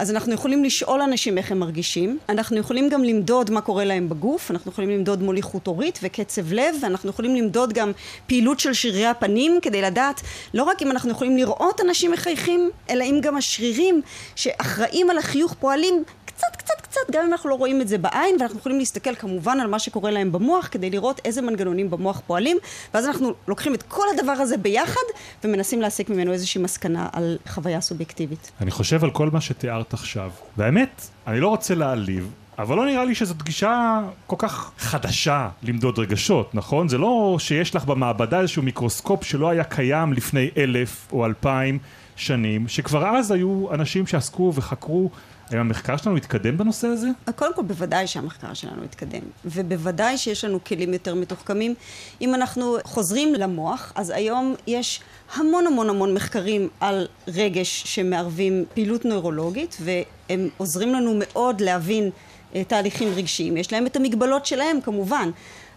אז 0.00 0.10
אנחנו 0.10 0.32
יכולים 0.32 0.64
לשאול 0.64 1.02
אנשים 1.02 1.38
איך 1.38 1.52
הם 1.52 1.58
מרגישים, 1.58 2.18
אנחנו 2.28 2.56
יכולים 2.56 2.88
גם 2.88 3.04
למדוד 3.04 3.50
מה 3.50 3.60
קורה 3.60 3.84
להם 3.84 4.08
בגוף, 4.08 4.50
אנחנו 4.50 4.72
יכולים 4.72 4.90
למדוד 4.90 5.22
מוליכות 5.22 5.66
הורית 5.66 5.98
וקצב 6.02 6.52
לב, 6.52 6.74
ואנחנו 6.82 7.10
יכולים 7.10 7.36
למדוד 7.36 7.72
גם 7.72 7.92
פעילות 8.26 8.60
של 8.60 8.72
שרירי 8.72 9.06
הפנים 9.06 9.58
כדי 9.62 9.82
לדעת 9.82 10.20
לא 10.54 10.62
רק 10.62 10.82
אם 10.82 10.90
אנחנו 10.90 11.10
יכולים 11.10 11.36
לראות 11.36 11.80
אנשים 11.80 12.10
מחייכים, 12.10 12.70
אלא 12.90 13.04
אם 13.04 13.18
גם 13.22 13.36
השרירים 13.36 14.02
שאחראים 14.36 15.10
על 15.10 15.18
החיוך 15.18 15.54
פועלים 15.54 16.04
קצת 16.40 16.56
קצת 16.56 16.80
קצת 16.80 17.00
גם 17.10 17.24
אם 17.24 17.32
אנחנו 17.32 17.50
לא 17.50 17.54
רואים 17.54 17.80
את 17.80 17.88
זה 17.88 17.98
בעין 17.98 18.36
ואנחנו 18.40 18.58
יכולים 18.58 18.78
להסתכל 18.78 19.14
כמובן 19.14 19.60
על 19.60 19.66
מה 19.66 19.78
שקורה 19.78 20.10
להם 20.10 20.32
במוח 20.32 20.68
כדי 20.70 20.90
לראות 20.90 21.20
איזה 21.24 21.42
מנגנונים 21.42 21.90
במוח 21.90 22.22
פועלים 22.26 22.56
ואז 22.94 23.06
אנחנו 23.06 23.32
לוקחים 23.48 23.74
את 23.74 23.82
כל 23.82 24.04
הדבר 24.14 24.32
הזה 24.32 24.56
ביחד 24.56 25.00
ומנסים 25.44 25.80
להסיק 25.80 26.08
ממנו 26.08 26.32
איזושהי 26.32 26.62
מסקנה 26.62 27.08
על 27.12 27.38
חוויה 27.48 27.80
סובייקטיבית. 27.80 28.50
אני 28.60 28.70
חושב 28.70 29.04
על 29.04 29.10
כל 29.10 29.30
מה 29.30 29.40
שתיארת 29.40 29.89
עכשיו 29.94 30.30
והאמת 30.56 31.08
אני 31.26 31.40
לא 31.40 31.48
רוצה 31.48 31.74
להעליב 31.74 32.30
אבל 32.58 32.76
לא 32.76 32.86
נראה 32.86 33.04
לי 33.04 33.14
שזאת 33.14 33.42
גישה 33.42 34.00
כל 34.26 34.36
כך 34.38 34.70
חדשה 34.78 35.48
למדוד 35.62 35.98
רגשות, 35.98 36.54
נכון? 36.54 36.88
זה 36.88 36.98
לא 36.98 37.36
שיש 37.38 37.74
לך 37.74 37.84
במעבדה 37.84 38.40
איזשהו 38.40 38.62
מיקרוסקופ 38.62 39.24
שלא 39.24 39.50
היה 39.50 39.64
קיים 39.64 40.12
לפני 40.12 40.50
אלף 40.56 41.08
או 41.12 41.26
אלפיים 41.26 41.78
שנים, 42.16 42.68
שכבר 42.68 43.06
אז 43.06 43.30
היו 43.30 43.74
אנשים 43.74 44.06
שעסקו 44.06 44.52
וחקרו 44.54 45.10
האם 45.50 45.58
המחקר 45.58 45.96
שלנו 45.96 46.16
התקדם 46.16 46.58
בנושא 46.58 46.86
הזה? 46.86 47.08
קודם 47.36 47.54
כל, 47.54 47.62
בוודאי 47.62 48.06
שהמחקר 48.06 48.54
שלנו 48.54 48.82
התקדם, 48.84 49.20
ובוודאי 49.44 50.18
שיש 50.18 50.44
לנו 50.44 50.64
כלים 50.64 50.92
יותר 50.92 51.14
מתוחכמים. 51.14 51.74
אם 52.20 52.34
אנחנו 52.34 52.76
חוזרים 52.84 53.34
למוח, 53.34 53.92
אז 53.94 54.10
היום 54.10 54.54
יש 54.66 55.00
המון 55.34 55.66
המון 55.66 55.90
המון 55.90 56.14
מחקרים 56.14 56.68
על 56.80 57.06
רגש 57.28 57.82
שמערבים 57.86 58.64
פעילות 58.74 59.04
נוירולוגית, 59.04 59.76
והם 59.80 60.48
עוזרים 60.56 60.94
לנו 60.94 61.14
מאוד 61.18 61.60
להבין 61.60 62.10
אה, 62.54 62.64
תהליכים 62.64 63.08
רגשיים. 63.16 63.56
יש 63.56 63.72
להם 63.72 63.86
את 63.86 63.96
המגבלות 63.96 64.46
שלהם 64.46 64.80
כמובן, 64.80 65.30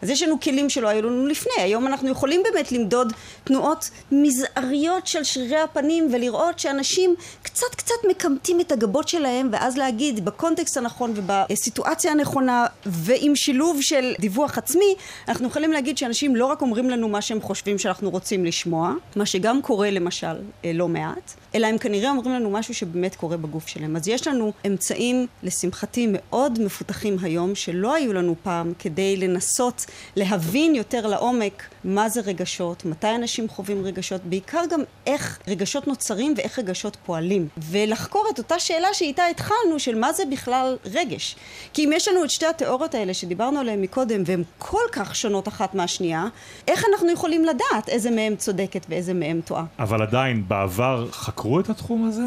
אז 0.04 0.10
יש 0.10 0.24
לנו 0.24 0.40
כלים 0.40 0.70
שלא 0.70 0.88
היו 0.88 1.02
לנו 1.02 1.28
לפני. 1.28 1.54
היום 1.58 1.88
אנחנו 1.88 2.10
יכולים 2.10 2.44
באמת 2.44 2.72
למדוד 2.72 3.14
תנועות 3.44 3.90
מזעריות 4.12 5.08
של 5.08 5.24
שרירי 5.24 5.60
הפנים 5.60 6.10
ולראות 6.14 6.60
שאנשים 6.60 7.16
קצת 7.44 7.76
קצת 7.76 7.96
מקמטים 8.10 8.60
את 8.62 8.72
הגבות 8.72 9.08
שלהם 9.08 9.50
ואז 9.52 9.78
להגיד 9.78 10.26
בקונטקסט 10.26 10.78
הנכון 10.78 11.14
ובסיטואציה 11.16 12.12
הנכונה 12.12 12.66
ועם 12.86 13.36
שילוב 13.36 13.82
של 13.82 14.14
דיווח 14.20 14.58
עצמי 14.58 14.96
אנחנו 15.28 15.48
יכולים 15.48 15.72
להגיד 15.72 15.98
שאנשים 15.98 16.36
לא 16.36 16.46
רק 16.46 16.62
אומרים 16.62 16.90
לנו 16.90 17.10
מה 17.10 17.22
שהם 17.22 17.42
חושבים 17.42 17.78
שאנחנו 17.78 18.10
רוצים 18.10 18.46
לשמוע, 18.46 18.94
מה 19.16 19.26
שגם 19.26 19.62
קורה 19.62 19.92
למשל 19.92 20.36
אה, 20.66 20.72
לא 20.74 20.88
מעט, 20.88 21.34
אלא 21.56 21.68
הם 21.68 21.78
כנראה 21.78 22.10
אומרים 22.10 22.36
לנו 22.36 22.50
משהו 22.50 22.74
שבאמת 22.74 23.16
קורה 23.16 23.38
בגוף 23.38 23.68
שלהם. 23.68 23.96
אז 23.96 24.08
יש 24.08 24.28
לנו 24.28 24.54
אמצעים, 24.68 25.28
לשמחתי, 25.44 26.08
מאוד 26.10 26.62
מפותחים 26.62 27.18
היום, 27.22 27.56
שלא 27.56 27.94
היו 27.94 28.14
לנו 28.14 28.36
פעם, 28.44 28.74
כדי 28.80 29.18
לנסות 29.18 29.86
להבין 30.16 30.76
יותר 30.76 31.08
לעומק 31.08 31.64
מה 31.84 32.10
זה 32.10 32.22
רגשות, 32.22 32.86
מתי 32.86 33.16
אנשים 33.16 33.50
חווים 33.50 33.86
רגשות, 33.86 34.22
בעיקר 34.24 34.64
גם 34.70 34.82
איך 35.08 35.40
רגשות 35.48 35.88
נוצרים 35.88 36.34
ואיך 36.38 36.60
רגשות 36.60 36.98
פועלים. 37.06 37.48
ולחקור 37.58 38.28
את 38.34 38.38
אותה 38.38 38.60
שאלה 38.60 38.94
שאיתה 38.94 39.24
התחלנו, 39.26 39.80
של 39.80 40.00
מה 40.00 40.14
זה 40.14 40.24
בכלל 40.32 40.78
רגש. 40.86 41.36
כי 41.74 41.86
אם 41.86 41.92
יש 41.94 42.08
לנו 42.08 42.24
את 42.24 42.30
שתי 42.30 42.46
התיאוריות 42.46 42.96
האלה 42.96 43.14
שדיברנו 43.14 43.60
עליהן 43.60 43.82
מקודם, 43.82 44.24
והן 44.26 44.44
כל 44.58 44.84
כך 44.92 45.16
שונות 45.16 45.48
אחת 45.48 45.76
מהשנייה, 45.76 46.26
איך 46.68 46.86
אנחנו 46.94 47.12
יכולים 47.12 47.46
לדעת 47.46 47.90
איזה 47.90 48.12
מהן 48.12 48.36
צודקת 48.36 48.86
ואיזה 48.90 49.14
מהן 49.14 49.42
טועה? 49.42 49.66
אבל 49.80 50.02
עדיין, 50.02 50.44
בעבר 50.48 51.08
חקרו 51.12 51.60
את 51.60 51.70
התחום 51.70 52.08
הזה? 52.08 52.24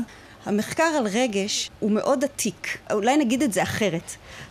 המחקר 0.46 0.82
על 0.82 1.06
רגש 1.06 1.70
הוא 1.80 1.90
מאוד 1.90 2.24
עתיק, 2.24 2.78
אולי 2.92 3.16
נגיד 3.16 3.42
את 3.42 3.52
זה 3.52 3.62
אחרת. 3.62 4.10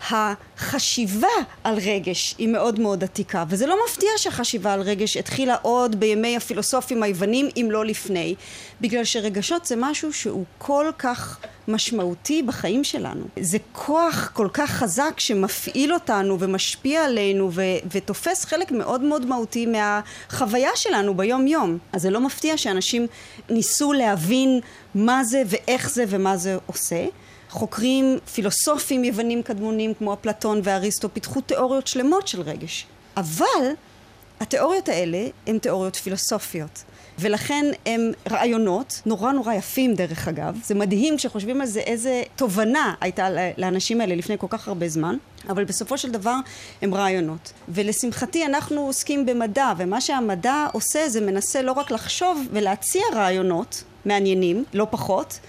החשיבה 0.09 1.27
על 1.63 1.77
רגש 1.77 2.35
היא 2.37 2.47
מאוד 2.47 2.79
מאוד 2.79 3.03
עתיקה, 3.03 3.43
וזה 3.49 3.65
לא 3.65 3.77
מפתיע 3.87 4.09
שהחשיבה 4.17 4.73
על 4.73 4.81
רגש 4.81 5.17
התחילה 5.17 5.55
עוד 5.61 5.99
בימי 5.99 6.37
הפילוסופים 6.37 7.03
היוונים, 7.03 7.49
אם 7.57 7.67
לא 7.71 7.85
לפני, 7.85 8.35
בגלל 8.81 9.03
שרגשות 9.03 9.65
זה 9.65 9.75
משהו 9.77 10.13
שהוא 10.13 10.45
כל 10.57 10.91
כך 10.97 11.39
משמעותי 11.67 12.43
בחיים 12.43 12.83
שלנו. 12.83 13.25
זה 13.39 13.57
כוח 13.71 14.31
כל 14.33 14.47
כך 14.53 14.69
חזק 14.69 15.13
שמפעיל 15.17 15.93
אותנו 15.93 16.39
ומשפיע 16.39 17.05
עלינו 17.05 17.49
ו- 17.53 17.61
ותופס 17.91 18.45
חלק 18.45 18.71
מאוד 18.71 19.01
מאוד 19.01 19.25
מהותי 19.25 19.65
מהחוויה 19.65 20.69
שלנו 20.75 21.17
ביום 21.17 21.47
יום. 21.47 21.77
אז 21.93 22.01
זה 22.01 22.09
לא 22.09 22.21
מפתיע 22.21 22.57
שאנשים 22.57 23.07
ניסו 23.49 23.93
להבין 23.93 24.59
מה 24.95 25.23
זה 25.23 25.43
ואיך 25.45 25.89
זה 25.89 26.05
ומה 26.07 26.37
זה 26.37 26.57
עושה. 26.65 27.05
חוקרים 27.49 28.19
פילוסופים 28.33 29.03
יוונים 29.03 29.43
קדמונים 29.43 29.93
כמו 29.93 30.13
אפלטון 30.13 30.61
ואריסטו 30.63 31.13
פיתחו 31.13 31.41
תיאוריות 31.41 31.87
שלמות 31.87 32.27
של 32.27 32.41
רגש. 32.41 32.85
אבל 33.17 33.71
התיאוריות 34.39 34.89
האלה 34.89 35.27
הן 35.47 35.57
תיאוריות 35.57 35.95
פילוסופיות. 35.95 36.83
ולכן 37.19 37.65
הם 37.85 38.11
רעיונות 38.31 39.01
נורא 39.05 39.31
נורא 39.31 39.53
יפים 39.53 39.93
דרך 39.93 40.27
אגב. 40.27 40.59
זה 40.63 40.75
מדהים 40.75 41.17
כשחושבים 41.17 41.61
על 41.61 41.67
זה 41.67 41.79
איזה 41.79 42.23
תובנה 42.35 42.93
הייתה 43.01 43.27
לאנשים 43.57 44.01
האלה 44.01 44.15
לפני 44.15 44.35
כל 44.37 44.47
כך 44.49 44.67
הרבה 44.67 44.89
זמן. 44.89 45.15
אבל 45.49 45.63
בסופו 45.63 45.97
של 45.97 46.11
דבר 46.11 46.35
הם 46.81 46.93
רעיונות. 46.93 47.53
ולשמחתי 47.69 48.45
אנחנו 48.45 48.81
עוסקים 48.81 49.25
במדע, 49.25 49.73
ומה 49.77 50.01
שהמדע 50.01 50.67
עושה 50.73 51.09
זה 51.09 51.21
מנסה 51.21 51.61
לא 51.61 51.71
רק 51.71 51.91
לחשוב 51.91 52.47
ולהציע 52.51 53.01
רעיונות 53.13 53.83
מעניינים, 54.05 54.63
לא 54.73 54.87
פחות, 54.89 55.39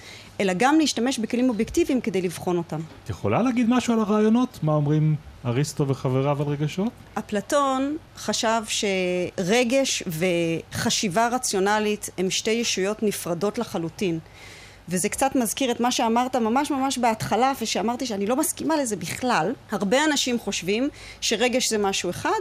אלא 0.41 0.53
גם 0.57 0.79
להשתמש 0.79 1.19
בכלים 1.19 1.49
אובייקטיביים 1.49 2.01
כדי 2.01 2.23
לבחון 2.23 2.57
אותם. 2.57 2.81
את 3.05 3.11
יכולה 3.11 3.43
להגיד 3.43 3.69
משהו 3.69 3.93
על 3.95 4.01
הרעיונות? 4.01 4.59
מה 4.63 4.73
אומרים 4.73 5.15
אריסטו 5.47 5.89
וחבריו 5.89 6.43
על 6.43 6.49
רגשות? 6.49 6.93
אפלטון 7.19 7.97
חשב 8.17 8.63
שרגש 8.69 10.03
וחשיבה 10.07 11.29
רציונלית 11.29 12.11
הם 12.19 12.31
שתי 12.31 12.51
ישויות 12.51 13.03
נפרדות 13.03 13.59
לחלוטין. 13.59 14.19
וזה 14.89 15.09
קצת 15.09 15.35
מזכיר 15.35 15.71
את 15.71 15.81
מה 15.81 15.91
שאמרת 15.91 16.37
ממש 16.37 16.71
ממש 16.71 16.99
בהתחלה, 16.99 17.53
ושאמרתי 17.61 18.07
שאני 18.07 18.27
לא 18.27 18.37
מסכימה 18.37 18.77
לזה 18.77 18.97
בכלל. 18.97 19.53
הרבה 19.71 20.05
אנשים 20.05 20.39
חושבים 20.39 20.89
שרגש 21.21 21.71
זה 21.71 21.79
משהו 21.79 22.11
אחד, 22.11 22.41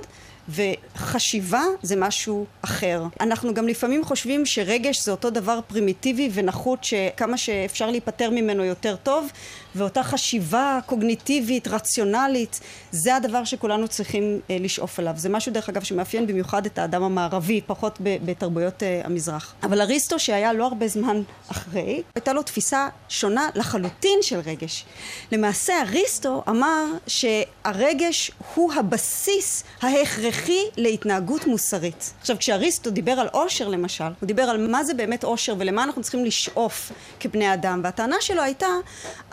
וחשיבה 0.49 1.63
זה 1.81 1.95
משהו 1.95 2.45
אחר. 2.61 3.03
אנחנו 3.21 3.53
גם 3.53 3.67
לפעמים 3.67 4.05
חושבים 4.05 4.45
שרגש 4.45 5.03
זה 5.03 5.11
אותו 5.11 5.29
דבר 5.29 5.59
פרימיטיבי 5.67 6.29
ונחות 6.33 6.83
שכמה 6.83 7.37
שאפשר 7.37 7.91
להיפטר 7.91 8.29
ממנו 8.29 8.63
יותר 8.63 8.95
טוב, 8.95 9.27
ואותה 9.75 10.03
חשיבה 10.03 10.79
קוגניטיבית, 10.85 11.67
רציונלית, 11.67 12.59
זה 12.91 13.15
הדבר 13.15 13.43
שכולנו 13.43 13.87
צריכים 13.87 14.39
אה, 14.49 14.57
לשאוף 14.59 14.99
אליו. 14.99 15.13
זה 15.17 15.29
משהו 15.29 15.53
דרך 15.53 15.69
אגב 15.69 15.83
שמאפיין 15.83 16.27
במיוחד 16.27 16.65
את 16.65 16.77
האדם 16.77 17.03
המערבי, 17.03 17.61
פחות 17.67 17.99
בתרבויות 18.01 18.83
אה, 18.83 19.01
המזרח. 19.03 19.53
אבל 19.63 19.81
אריסטו 19.81 20.19
שהיה 20.19 20.53
לא 20.53 20.67
הרבה 20.67 20.87
זמן 20.87 21.21
אחרי, 21.51 22.03
הייתה 22.15 22.33
לו 22.33 22.43
תפיסה 22.43 22.87
שונה 23.09 23.49
לחלוטין 23.55 24.19
של 24.21 24.39
רגש. 24.45 24.85
למעשה 25.31 25.73
אריסטו 25.81 26.43
אמר 26.49 26.85
שהרגש 27.07 28.31
הוא 28.55 28.73
הבסיס 28.73 29.63
ההכרחי 29.81 30.34
להתנהגות 30.77 31.47
מוסרית. 31.47 32.13
עכשיו 32.19 32.37
כשאריסטו 32.39 32.89
דיבר 32.89 33.11
על 33.11 33.27
עושר 33.31 33.67
למשל, 33.67 34.03
הוא 34.03 34.27
דיבר 34.27 34.43
על 34.43 34.67
מה 34.67 34.83
זה 34.83 34.93
באמת 34.93 35.23
עושר 35.23 35.55
ולמה 35.59 35.83
אנחנו 35.83 36.01
צריכים 36.01 36.25
לשאוף 36.25 36.91
כבני 37.19 37.53
אדם, 37.53 37.81
והטענה 37.83 38.15
שלו 38.19 38.41
הייתה, 38.41 38.67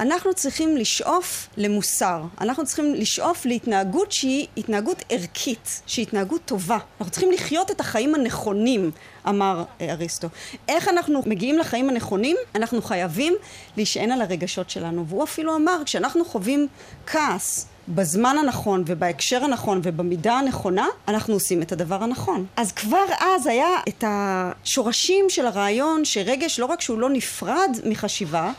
אנחנו 0.00 0.34
צריכים 0.34 0.76
לשאוף 0.76 1.48
למוסר. 1.56 2.22
אנחנו 2.40 2.64
צריכים 2.64 2.94
לשאוף 2.94 3.46
להתנהגות 3.46 4.12
שהיא 4.12 4.46
התנהגות 4.56 5.02
ערכית, 5.08 5.82
שהיא 5.86 6.02
התנהגות 6.02 6.40
טובה. 6.44 6.78
אנחנו 7.00 7.10
צריכים 7.10 7.32
לחיות 7.32 7.70
את 7.70 7.80
החיים 7.80 8.14
הנכונים, 8.14 8.90
אמר 9.28 9.64
אה, 9.80 9.92
אריסטו. 9.92 10.28
איך 10.68 10.88
אנחנו 10.88 11.22
מגיעים 11.26 11.58
לחיים 11.58 11.88
הנכונים? 11.88 12.36
אנחנו 12.54 12.82
חייבים 12.82 13.34
להישען 13.76 14.10
על 14.10 14.22
הרגשות 14.22 14.70
שלנו. 14.70 15.06
והוא 15.08 15.24
אפילו 15.24 15.56
אמר, 15.56 15.82
כשאנחנו 15.86 16.24
חווים 16.24 16.68
כעס, 17.06 17.66
בזמן 17.88 18.36
הנכון 18.38 18.84
ובהקשר 18.86 19.44
הנכון 19.44 19.80
ובמידה 19.82 20.34
הנכונה, 20.34 20.86
אנחנו 21.08 21.34
עושים 21.34 21.62
את 21.62 21.72
הדבר 21.72 22.02
הנכון. 22.02 22.46
אז 22.56 22.72
כבר 22.72 23.04
אז 23.20 23.46
היה 23.46 23.68
את 23.88 24.04
השורשים 24.06 25.24
של 25.28 25.46
הרעיון 25.46 26.04
שרגש 26.04 26.60
לא 26.60 26.66
רק 26.66 26.80
שהוא 26.80 26.98
לא 26.98 27.10
נפרד 27.10 27.76
מחשיבה, 27.84 28.52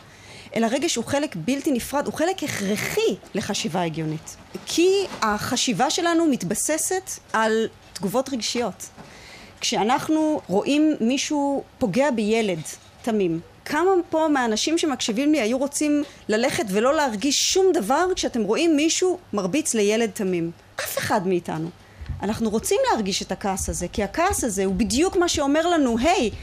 אלא 0.56 0.66
רגש 0.70 0.96
הוא 0.96 1.04
חלק 1.04 1.36
בלתי 1.36 1.72
נפרד, 1.72 2.06
הוא 2.06 2.14
חלק 2.14 2.42
הכרחי 2.42 3.16
לחשיבה 3.34 3.82
הגיונית. 3.82 4.36
כי 4.66 4.88
החשיבה 5.22 5.90
שלנו 5.90 6.26
מתבססת 6.26 7.10
על 7.32 7.66
תגובות 7.92 8.28
רגשיות. 8.28 8.86
כשאנחנו 9.60 10.40
רואים 10.48 10.94
מישהו 11.00 11.62
פוגע 11.78 12.10
בילד 12.10 12.60
תמים, 13.02 13.40
כמה 13.64 13.90
פה 14.10 14.28
מהאנשים 14.28 14.78
שמקשיבים 14.78 15.32
לי 15.32 15.40
היו 15.40 15.58
רוצים 15.58 16.04
ללכת 16.28 16.64
ולא 16.68 16.94
להרגיש 16.94 17.42
שום 17.42 17.66
דבר 17.72 18.06
כשאתם 18.16 18.42
רואים 18.42 18.76
מישהו 18.76 19.18
מרביץ 19.32 19.74
לילד 19.74 20.10
תמים? 20.10 20.50
אף 20.80 20.98
אחד 20.98 21.26
מאיתנו. 21.26 21.68
אנחנו 22.22 22.50
רוצים 22.50 22.78
להרגיש 22.90 23.22
את 23.22 23.32
הכעס 23.32 23.68
הזה, 23.68 23.86
כי 23.88 24.02
הכעס 24.02 24.44
הזה 24.44 24.64
הוא 24.64 24.74
בדיוק 24.74 25.16
מה 25.16 25.28
שאומר 25.28 25.66
לנו, 25.66 25.98
היי, 25.98 26.30
היי, 26.30 26.34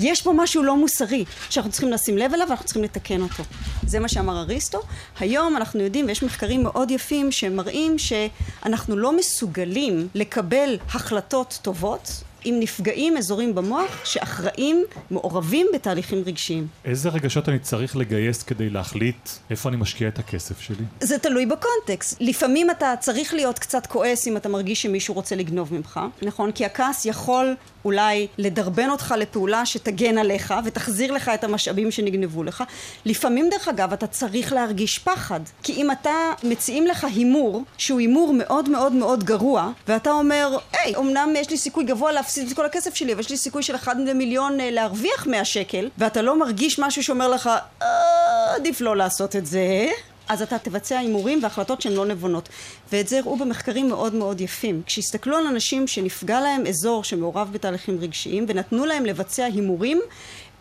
יש 0.00 0.22
פה 0.22 0.32
משהו 0.36 0.62
לא 0.62 0.76
מוסרי 0.76 1.24
שאנחנו 1.50 1.70
צריכים 1.70 1.90
לשים 1.90 2.18
לב 2.18 2.34
אליו 2.34 2.46
ואנחנו 2.48 2.64
צריכים 2.64 2.82
לתקן 2.82 3.22
אותו. 3.22 3.42
זה 3.86 3.98
מה 3.98 4.08
שאמר 4.08 4.40
אריסטו. 4.40 4.80
היום 5.20 5.56
אנחנו 5.56 5.80
יודעים, 5.80 6.06
ויש 6.06 6.22
מחקרים 6.22 6.62
מאוד 6.62 6.90
יפים 6.90 7.32
שמראים 7.32 7.96
שאנחנו 7.98 8.96
לא 8.96 9.16
מסוגלים 9.16 10.08
לקבל 10.14 10.78
החלטות 10.94 11.58
טובות 11.62 12.22
אם 12.46 12.56
נפגעים 12.60 13.16
אזורים 13.16 13.54
במוח 13.54 14.04
שאחראים, 14.04 14.84
מעורבים 15.10 15.66
בתהליכים 15.74 16.22
רגשיים. 16.26 16.66
איזה 16.84 17.08
רגשות 17.08 17.48
אני 17.48 17.58
צריך 17.58 17.96
לגייס 17.96 18.42
כדי 18.42 18.70
להחליט 18.70 19.28
איפה 19.50 19.68
אני 19.68 19.76
משקיע 19.76 20.08
את 20.08 20.18
הכסף 20.18 20.60
שלי? 20.60 20.84
זה 21.00 21.18
תלוי 21.18 21.46
בקונטקסט. 21.46 22.16
לפעמים 22.20 22.70
אתה 22.70 22.94
צריך 23.00 23.34
להיות 23.34 23.58
קצת 23.58 23.86
כועס 23.86 24.28
אם 24.28 24.36
אתה 24.36 24.48
מרגיש 24.48 24.82
שמישהו 24.82 25.14
רוצה 25.14 25.36
לגנוב 25.36 25.74
ממך, 25.74 26.00
נכון? 26.22 26.52
כי 26.52 26.64
הכעס 26.64 27.06
יכול 27.06 27.54
אולי 27.84 28.26
לדרבן 28.38 28.90
אותך 28.90 29.14
לפעולה 29.18 29.66
שתגן 29.66 30.18
עליך 30.18 30.54
ותחזיר 30.64 31.12
לך 31.12 31.28
את 31.34 31.44
המשאבים 31.44 31.90
שנגנבו 31.90 32.44
לך. 32.44 32.64
לפעמים 33.04 33.50
דרך 33.50 33.68
אגב 33.68 33.92
אתה 33.92 34.06
צריך 34.06 34.52
להרגיש 34.52 34.98
פחד. 34.98 35.40
כי 35.62 35.72
אם 35.72 35.90
אתה, 35.90 36.32
מציעים 36.42 36.86
לך 36.86 37.04
הימור, 37.04 37.62
שהוא 37.78 38.00
הימור 38.00 38.32
מאוד 38.34 38.68
מאוד 38.68 38.92
מאוד 38.92 39.24
גרוע, 39.24 39.70
ואתה 39.88 40.10
אומר, 40.10 40.58
היי, 40.72 40.96
אמנם 40.96 41.28
יש 41.36 41.50
לי 41.50 41.56
סיכוי 41.56 41.84
גבוה 41.84 42.12
להפסיד 42.12 42.48
את 42.48 42.56
כל 42.56 42.64
הכסף 42.64 42.94
שלי, 42.94 43.12
אבל 43.12 43.20
יש 43.20 43.30
לי 43.30 43.36
סיכוי 43.36 43.62
של 43.62 43.74
אחד 43.74 43.96
למיליון 44.00 44.60
אה, 44.60 44.70
להרוויח 44.70 45.26
100 45.26 45.44
שקל, 45.44 45.88
ואתה 45.98 46.22
לא 46.22 46.38
מרגיש 46.38 46.78
משהו 46.78 47.04
שאומר 47.04 47.28
לך, 47.28 47.50
אה, 47.82 48.54
עדיף 48.54 48.80
לא 48.80 48.96
לעשות 48.96 49.36
את 49.36 49.46
זה. 49.46 49.88
אז 50.28 50.42
אתה 50.42 50.58
תבצע 50.58 50.98
הימורים 50.98 51.42
והחלטות 51.42 51.82
שהן 51.82 51.92
לא 51.92 52.06
נבונות. 52.06 52.48
ואת 52.92 53.08
זה 53.08 53.18
הראו 53.18 53.36
במחקרים 53.36 53.88
מאוד 53.88 54.14
מאוד 54.14 54.40
יפים. 54.40 54.82
כשהסתכלו 54.86 55.36
על 55.36 55.46
אנשים 55.46 55.86
שנפגע 55.86 56.40
להם 56.40 56.66
אזור 56.66 57.04
שמעורב 57.04 57.48
בתהליכים 57.52 57.98
רגשיים 58.00 58.44
ונתנו 58.48 58.86
להם 58.86 59.06
לבצע 59.06 59.44
הימורים, 59.44 60.00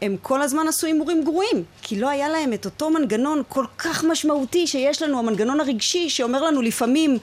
הם 0.01 0.15
כל 0.21 0.41
הזמן 0.41 0.67
עשו 0.67 0.87
הימורים 0.87 1.23
גרועים, 1.23 1.63
כי 1.81 1.99
לא 1.99 2.09
היה 2.09 2.29
להם 2.29 2.53
את 2.53 2.65
אותו 2.65 2.89
מנגנון 2.89 3.41
כל 3.47 3.65
כך 3.77 4.03
משמעותי 4.03 4.67
שיש 4.67 5.01
לנו, 5.01 5.19
המנגנון 5.19 5.59
הרגשי 5.59 6.09
שאומר 6.09 6.43
לנו 6.43 6.61
לפעמים 6.61 7.17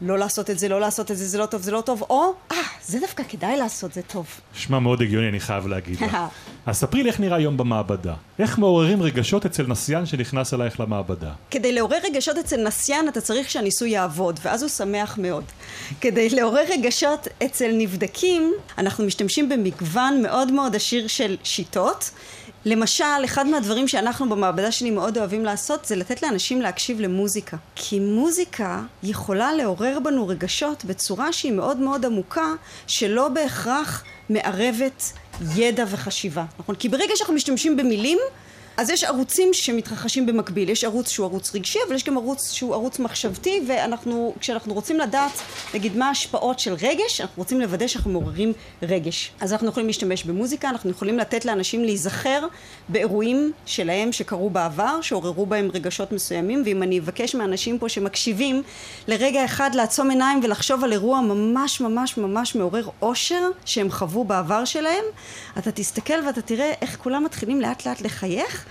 לא 0.00 0.18
לעשות 0.18 0.50
את 0.50 0.58
זה, 0.58 0.68
לא 0.68 0.80
לעשות 0.80 1.10
את 1.10 1.16
זה, 1.16 1.26
זה 1.26 1.38
לא 1.38 1.46
טוב, 1.46 1.62
זה 1.62 1.70
לא 1.70 1.80
טוב, 1.80 2.02
או, 2.10 2.34
אה, 2.52 2.56
זה 2.84 3.00
דווקא 3.00 3.22
כדאי 3.28 3.56
לעשות, 3.56 3.92
זה 3.92 4.02
טוב. 4.02 4.26
נשמע 4.56 4.78
מאוד 4.78 5.02
הגיוני, 5.02 5.28
אני 5.28 5.40
חייב 5.40 5.66
להגיד 5.66 6.00
לך. 6.00 6.16
אז 6.66 6.76
ספרי 6.76 7.02
לי 7.02 7.08
איך 7.08 7.20
נראה 7.20 7.40
יום 7.40 7.56
במעבדה. 7.56 8.14
איך 8.38 8.58
מעוררים 8.58 9.02
רגשות 9.02 9.46
אצל 9.46 9.66
נסיין 9.66 10.06
שנכנס 10.06 10.54
אלייך 10.54 10.80
למעבדה? 10.80 11.32
כדי 11.50 11.72
לעורר 11.72 11.98
רגשות 12.04 12.38
אצל 12.38 12.62
נסיין 12.66 13.08
אתה 13.08 13.20
צריך 13.20 13.50
שהניסוי 13.50 13.90
יעבוד, 13.90 14.40
ואז 14.42 14.62
הוא 14.62 14.68
שמח 14.68 15.18
מאוד. 15.18 15.44
כדי 16.00 16.30
לעורר 16.30 16.64
רגשות 16.70 17.28
אצל 17.44 17.70
נבדקים, 17.72 18.52
אנחנו 18.78 19.04
משתמשים 19.04 19.48
במגוון 19.48 20.22
מאוד 20.22 20.52
מאוד 20.52 20.76
עשיר 20.76 21.06
של 21.06 21.36
שיטות. 21.42 22.10
למשל, 22.64 23.04
אחד 23.24 23.46
מהדברים 23.46 23.88
שאנחנו 23.88 24.28
במעבדה 24.28 24.72
שלי 24.72 24.90
מאוד 24.90 25.18
אוהבים 25.18 25.44
לעשות 25.44 25.84
זה 25.84 25.96
לתת 25.96 26.22
לאנשים 26.22 26.60
להקשיב 26.60 27.00
למוזיקה. 27.00 27.56
כי 27.74 28.00
מוזיקה 28.00 28.82
יכולה 29.02 29.52
לעורר 29.52 29.98
בנו 30.04 30.28
רגשות 30.28 30.84
בצורה 30.84 31.32
שהיא 31.32 31.52
מאוד 31.52 31.76
מאוד 31.76 32.04
עמוקה, 32.04 32.52
שלא 32.86 33.28
בהכרח 33.28 34.04
מערבת 34.28 35.12
ידע 35.56 35.84
וחשיבה. 35.90 36.44
נכון? 36.58 36.74
כי 36.74 36.88
ברגע 36.88 37.12
שאנחנו 37.16 37.34
משתמשים 37.34 37.76
במילים, 37.76 38.18
אז 38.76 38.90
יש 38.90 39.04
ערוצים 39.04 39.48
שמתרחשים 39.52 40.26
במקביל, 40.26 40.68
יש 40.70 40.84
ערוץ 40.84 41.08
שהוא 41.08 41.26
ערוץ 41.26 41.54
רגשי, 41.54 41.78
אבל 41.86 41.94
יש 41.94 42.04
גם 42.04 42.16
ערוץ 42.16 42.52
שהוא 42.52 42.74
ערוץ 42.74 42.98
מחשבתי, 42.98 43.60
ואנחנו, 43.66 44.34
כשאנחנו 44.40 44.74
רוצים 44.74 44.98
לדעת, 45.00 45.32
נגיד, 45.74 45.96
מה 45.96 46.08
ההשפעות 46.08 46.58
של 46.58 46.74
רגש, 46.74 47.20
אנחנו 47.20 47.42
רוצים 47.42 47.60
לוודא 47.60 47.86
שאנחנו 47.86 48.10
מעוררים 48.10 48.52
רגש. 48.82 49.32
אז 49.40 49.52
אנחנו 49.52 49.68
יכולים 49.68 49.86
להשתמש 49.86 50.24
במוזיקה, 50.24 50.68
אנחנו 50.68 50.90
יכולים 50.90 51.18
לתת 51.18 51.44
לאנשים 51.44 51.84
להיזכר 51.84 52.46
באירועים 52.88 53.52
שלהם 53.66 54.12
שקרו 54.12 54.50
בעבר, 54.50 55.00
שעוררו 55.00 55.46
בהם 55.46 55.70
רגשות 55.74 56.12
מסוימים, 56.12 56.62
ואם 56.64 56.82
אני 56.82 56.98
אבקש 56.98 57.34
מאנשים 57.34 57.78
פה 57.78 57.88
שמקשיבים, 57.88 58.62
לרגע 59.08 59.44
אחד 59.44 59.74
לעצום 59.74 60.10
עיניים 60.10 60.40
ולחשוב 60.42 60.84
על 60.84 60.92
אירוע 60.92 61.20
ממש 61.20 61.80
ממש 61.80 62.16
ממש 62.16 62.54
מעורר 62.54 62.88
אושר 63.02 63.48
שהם 63.64 63.90
חוו 63.90 64.24
בעבר 64.24 64.64
שלהם, 64.64 65.04
אתה 65.58 65.72
תסתכל 65.72 66.26
ואתה 66.26 66.42
תראה 66.42 66.72
איך 66.80 66.96
כולם 67.02 67.24
מתחילים 67.24 67.60
לאט 67.60 67.86
לאט 67.86 68.00
לחייך 68.00 68.62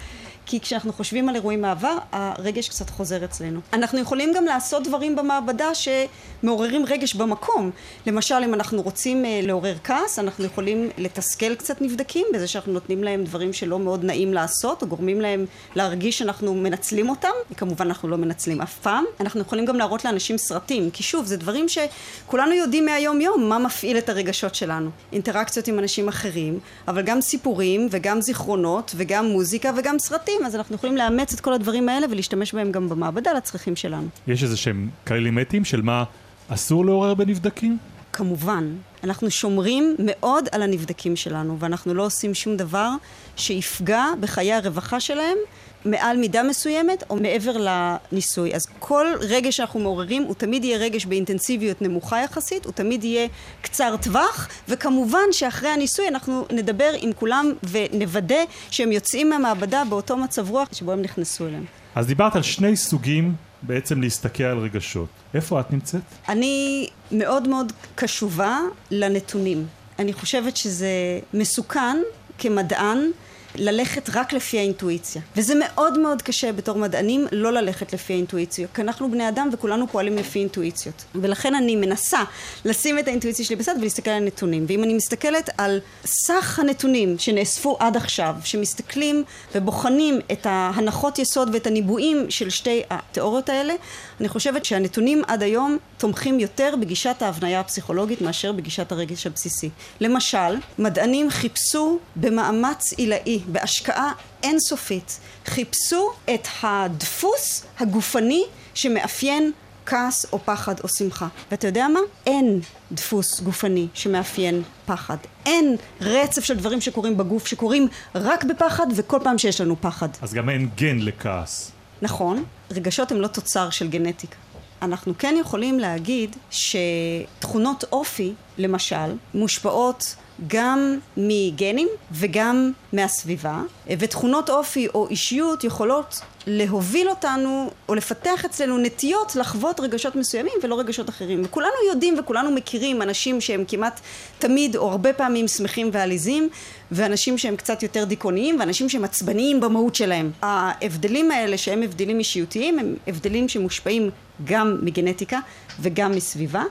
כי 0.52 0.60
כשאנחנו 0.60 0.94
חושבים 0.94 1.30
על 1.30 1.36
אירועים 1.36 1.62
מעבר, 1.62 1.98
הרגש 2.12 2.70
קצת 2.70 2.90
חוזר 2.90 3.26
אצלנו. 3.26 3.60
אנחנו 3.74 4.00
יכולים 4.00 4.34
גם 4.36 4.46
לעשות 4.46 4.84
דברים 4.84 5.16
במעבדה 5.16 5.70
שמעוררים 5.76 6.86
רגש 6.86 7.14
במקום. 7.14 7.72
למשל, 8.08 8.36
אם 8.36 8.54
אנחנו 8.54 8.82
רוצים 8.82 9.26
אה, 9.26 9.40
לעורר 9.44 9.76
כעס, 9.84 10.20
אנחנו 10.20 10.46
יכולים 10.46 10.90
לתסכל 10.98 11.56
קצת 11.56 11.82
נבדקים 11.82 12.26
בזה 12.34 12.48
שאנחנו 12.48 12.74
נותנים 12.74 13.04
להם 13.04 13.24
דברים 13.24 13.54
שלא 13.54 13.80
מאוד 13.80 14.04
נעים 14.04 14.34
לעשות, 14.34 14.82
או 14.82 14.88
גורמים 14.88 15.22
להם 15.22 15.46
להרגיש 15.76 16.18
שאנחנו 16.18 16.56
מנצלים 16.56 17.10
אותם. 17.10 17.30
כמובן 17.58 17.86
אנחנו 17.88 18.10
לא 18.10 18.18
מנצלים 18.18 18.62
אף 18.62 18.80
פעם. 18.80 19.04
אנחנו 19.20 19.42
יכולים 19.42 19.66
גם 19.66 19.76
להראות 19.76 20.06
לאנשים 20.06 20.38
סרטים, 20.38 20.92
כי 20.92 21.04
שוב, 21.04 21.26
זה 21.26 21.38
דברים 21.38 21.66
שכולנו 21.70 22.54
יודעים 22.54 22.86
מהיום 22.86 23.22
יום 23.22 23.50
מה 23.50 23.60
מפעיל 23.60 23.98
את 23.98 24.10
הרגשות 24.10 24.56
שלנו. 24.56 24.90
אינטראקציות 25.14 25.68
עם 25.68 25.80
אנשים 25.80 26.08
אחרים, 26.08 26.60
אבל 26.88 27.02
גם 27.02 27.22
סיפורים 27.22 27.88
וגם 27.92 28.22
זיכרונות 28.22 28.92
וגם 28.96 29.26
מוזיקה 29.26 29.72
וגם 29.78 30.00
סרטים. 30.00 30.41
אז 30.46 30.56
אנחנו 30.56 30.76
יכולים 30.76 30.98
לאמץ 30.98 31.34
את 31.34 31.40
כל 31.40 31.54
הדברים 31.54 31.90
האלה 31.90 32.08
ולהשתמש 32.10 32.54
בהם 32.54 32.72
גם 32.72 32.90
במעבדה 32.90 33.34
לצרכים 33.34 33.76
שלנו. 33.76 34.08
יש 34.28 34.44
איזה 34.44 34.58
שהם 34.58 34.90
כללים 35.08 35.40
אתיים 35.40 35.66
של 35.66 35.82
מה 35.82 36.04
אסור 36.50 36.86
לעורר 36.86 37.14
בנבדקים? 37.14 37.78
כמובן. 38.14 38.76
אנחנו 39.04 39.32
שומרים 39.32 39.96
מאוד 40.00 40.46
על 40.52 40.62
הנבדקים 40.62 41.16
שלנו, 41.16 41.60
ואנחנו 41.60 41.94
לא 41.94 42.06
עושים 42.06 42.34
שום 42.34 42.58
דבר 42.58 42.90
שיפגע 43.36 44.06
בחיי 44.20 44.54
הרווחה 44.54 45.00
שלהם 45.00 45.38
מעל 45.86 46.18
מידה 46.18 46.44
מסוימת 46.44 47.04
או 47.10 47.16
מעבר 47.16 47.58
לניסוי. 47.58 48.56
אז 48.56 48.66
כל 48.80 49.08
רגש 49.20 49.58
שאנחנו 49.58 49.80
מעוררים 49.80 50.24
הוא 50.24 50.36
תמיד 50.36 50.64
יהיה 50.64 50.78
רגש 50.78 51.06
באינטנסיביות 51.06 51.82
נמוכה 51.82 52.20
יחסית, 52.20 52.66
הוא 52.66 52.74
תמיד 52.74 53.04
יהיה 53.04 53.28
קצר 53.62 53.96
טווח, 54.02 54.48
וכמובן 54.70 55.32
שאחרי 55.32 55.70
הניסוי 55.70 56.08
אנחנו 56.08 56.46
נדבר 56.52 56.92
עם 56.98 57.14
כולם 57.14 57.52
ונוודא 57.64 58.44
שהם 58.70 58.92
יוצאים 58.92 59.30
מהמעבדה 59.30 59.84
באותו 59.90 60.18
מצב 60.18 60.50
רוח 60.50 60.68
שבו 60.74 60.92
הם 60.92 61.02
נכנסו 61.02 61.48
אליהם. 61.48 61.66
אז 61.96 62.08
דיברת 62.08 62.36
על 62.36 62.42
שני 62.42 62.78
סוגים 62.78 63.36
בעצם 63.62 64.02
להסתכל 64.02 64.44
על 64.44 64.58
רגשות. 64.58 65.08
איפה 65.34 65.60
את 65.60 65.72
נמצאת? 65.72 66.02
אני 66.30 66.88
מאוד 67.12 67.48
מאוד 67.48 67.74
קשובה 67.96 68.60
לנתונים. 68.92 69.66
אני 70.00 70.14
חושבת 70.14 70.58
שזה 70.58 70.90
מסוכן 71.34 71.98
כמדען 72.38 73.12
ללכת 73.56 74.10
רק 74.14 74.34
לפי 74.34 74.60
האינטואיציה. 74.60 75.22
וזה 75.36 75.54
מאוד 75.60 76.00
מאוד 76.00 76.22
קשה 76.22 76.52
בתור 76.52 76.78
מדענים 76.78 77.28
לא 77.32 77.52
ללכת 77.52 77.94
לפי 77.94 78.14
האינטואיציה, 78.14 78.68
כי 78.74 78.82
אנחנו 78.82 79.12
בני 79.12 79.30
אדם 79.30 79.50
וכולנו 79.54 79.88
פועלים 79.88 80.16
לפי 80.16 80.40
אינטואיציות. 80.40 81.04
ולכן 81.16 81.56
אני 81.56 81.76
מנסה 81.76 82.24
לשים 82.66 83.00
את 83.00 83.08
האינטואיציה 83.08 83.46
שלי 83.46 83.56
בצד 83.56 83.76
ולהסתכל 83.80 84.12
על 84.12 84.22
הנתונים. 84.22 84.66
ואם 84.68 84.84
אני 84.84 84.94
מסתכלת 84.94 85.50
על 85.58 85.80
סך 86.06 86.60
הנתונים 86.60 87.16
שנאספו 87.20 87.78
עד 87.80 87.98
עכשיו, 87.98 88.36
שמסתכלים 88.44 89.24
ובוחנים 89.56 90.20
את 90.32 90.46
ההנחות 90.46 91.20
יסוד 91.20 91.50
ואת 91.54 91.68
הניבואים 91.68 92.26
של 92.30 92.50
שתי 92.50 92.82
התיאוריות 92.90 93.50
האלה, 93.50 93.74
אני 94.22 94.30
חושבת 94.30 94.66
שהנתונים 94.66 95.22
עד 95.28 95.44
היום 95.44 95.78
תומכים 95.98 96.40
יותר 96.40 96.74
בגישת 96.82 97.22
ההבניה 97.22 97.60
הפסיכולוגית 97.60 98.22
מאשר 98.22 98.52
בגישת 98.52 98.92
הרגש 98.92 99.28
הבסיסי. 99.28 99.70
למשל, 100.02 100.58
מדענים 100.80 101.30
חיפשו 101.30 102.00
במאמץ 102.16 102.94
עילאי 102.94 103.40
בהשקעה 103.48 104.12
אינסופית 104.44 105.20
חיפשו 105.46 106.10
את 106.34 106.48
הדפוס 106.64 107.66
הגופני 107.80 108.44
שמאפיין 108.74 109.52
כעס 109.86 110.26
או 110.34 110.40
פחד 110.46 110.80
או 110.84 110.90
שמחה. 110.90 111.28
ואתה 111.52 111.68
יודע 111.68 111.88
מה? 111.88 112.00
אין 112.26 112.60
דפוס 112.92 113.42
גופני 113.42 113.88
שמאפיין 113.94 114.64
פחד. 114.86 115.18
אין 115.46 115.76
רצף 116.02 116.44
של 116.44 116.58
דברים 116.58 116.82
שקורים 116.82 117.18
בגוף 117.18 117.48
שקורים 117.48 117.88
רק 118.16 118.44
בפחד 118.44 118.88
וכל 118.96 119.20
פעם 119.24 119.38
שיש 119.38 119.62
לנו 119.62 119.76
פחד. 119.82 120.10
אז 120.22 120.34
גם 120.34 120.50
אין 120.50 120.70
גן 120.76 121.00
לכעס. 121.00 121.72
נכון, 122.02 122.44
רגשות 122.72 123.12
הם 123.12 123.22
לא 123.22 123.28
תוצר 123.28 123.70
של 123.70 123.88
גנטיקה. 123.88 124.36
אנחנו 124.82 125.14
כן 125.18 125.36
יכולים 125.40 125.80
להגיד 125.80 126.36
שתכונות 126.50 127.84
אופי, 127.92 128.34
למשל, 128.58 129.16
מושפעות 129.34 130.16
גם 130.48 131.00
מגנים 131.18 131.88
וגם 132.12 132.72
מהסביבה, 132.94 133.62
ותכונות 133.88 134.50
אופי 134.50 134.88
או 134.94 135.08
אישיות 135.08 135.64
יכולות 135.64 136.22
להוביל 136.48 137.10
אותנו 137.10 137.72
או 137.90 137.96
לפתח 137.96 138.46
אצלנו 138.46 138.78
נטיות 138.78 139.36
לחוות 139.36 139.80
רגשות 139.80 140.16
מסוימים 140.16 140.54
ולא 140.64 140.80
רגשות 140.80 141.10
אחרים. 141.10 141.42
וכולנו 141.46 141.72
יודעים 141.90 142.16
וכולנו 142.20 142.52
מכירים 142.52 143.02
אנשים 143.02 143.42
שהם 143.42 143.64
כמעט 143.68 144.00
תמיד 144.40 144.76
או 144.76 144.90
הרבה 144.92 145.14
פעמים 145.14 145.48
שמחים 145.48 145.90
ועליזים 145.94 146.50
ואנשים 146.92 147.38
שהם 147.38 147.56
קצת 147.56 147.84
יותר 147.84 148.04
דיכאוניים 148.04 148.60
ואנשים 148.60 148.90
שהם 148.90 149.04
עצבניים 149.04 149.60
במהות 149.60 149.96
שלהם. 149.96 150.32
ההבדלים 150.42 151.32
האלה 151.32 151.58
שהם 151.58 151.82
הבדלים 151.82 152.20
אישיותיים 152.20 152.80
הם 152.80 152.96
הבדלים 153.08 153.50
שמושפעים 153.50 154.10
גם 154.44 154.78
מגנטיקה 154.82 155.40
וגם 155.80 156.12
מסביבה. 156.12 156.64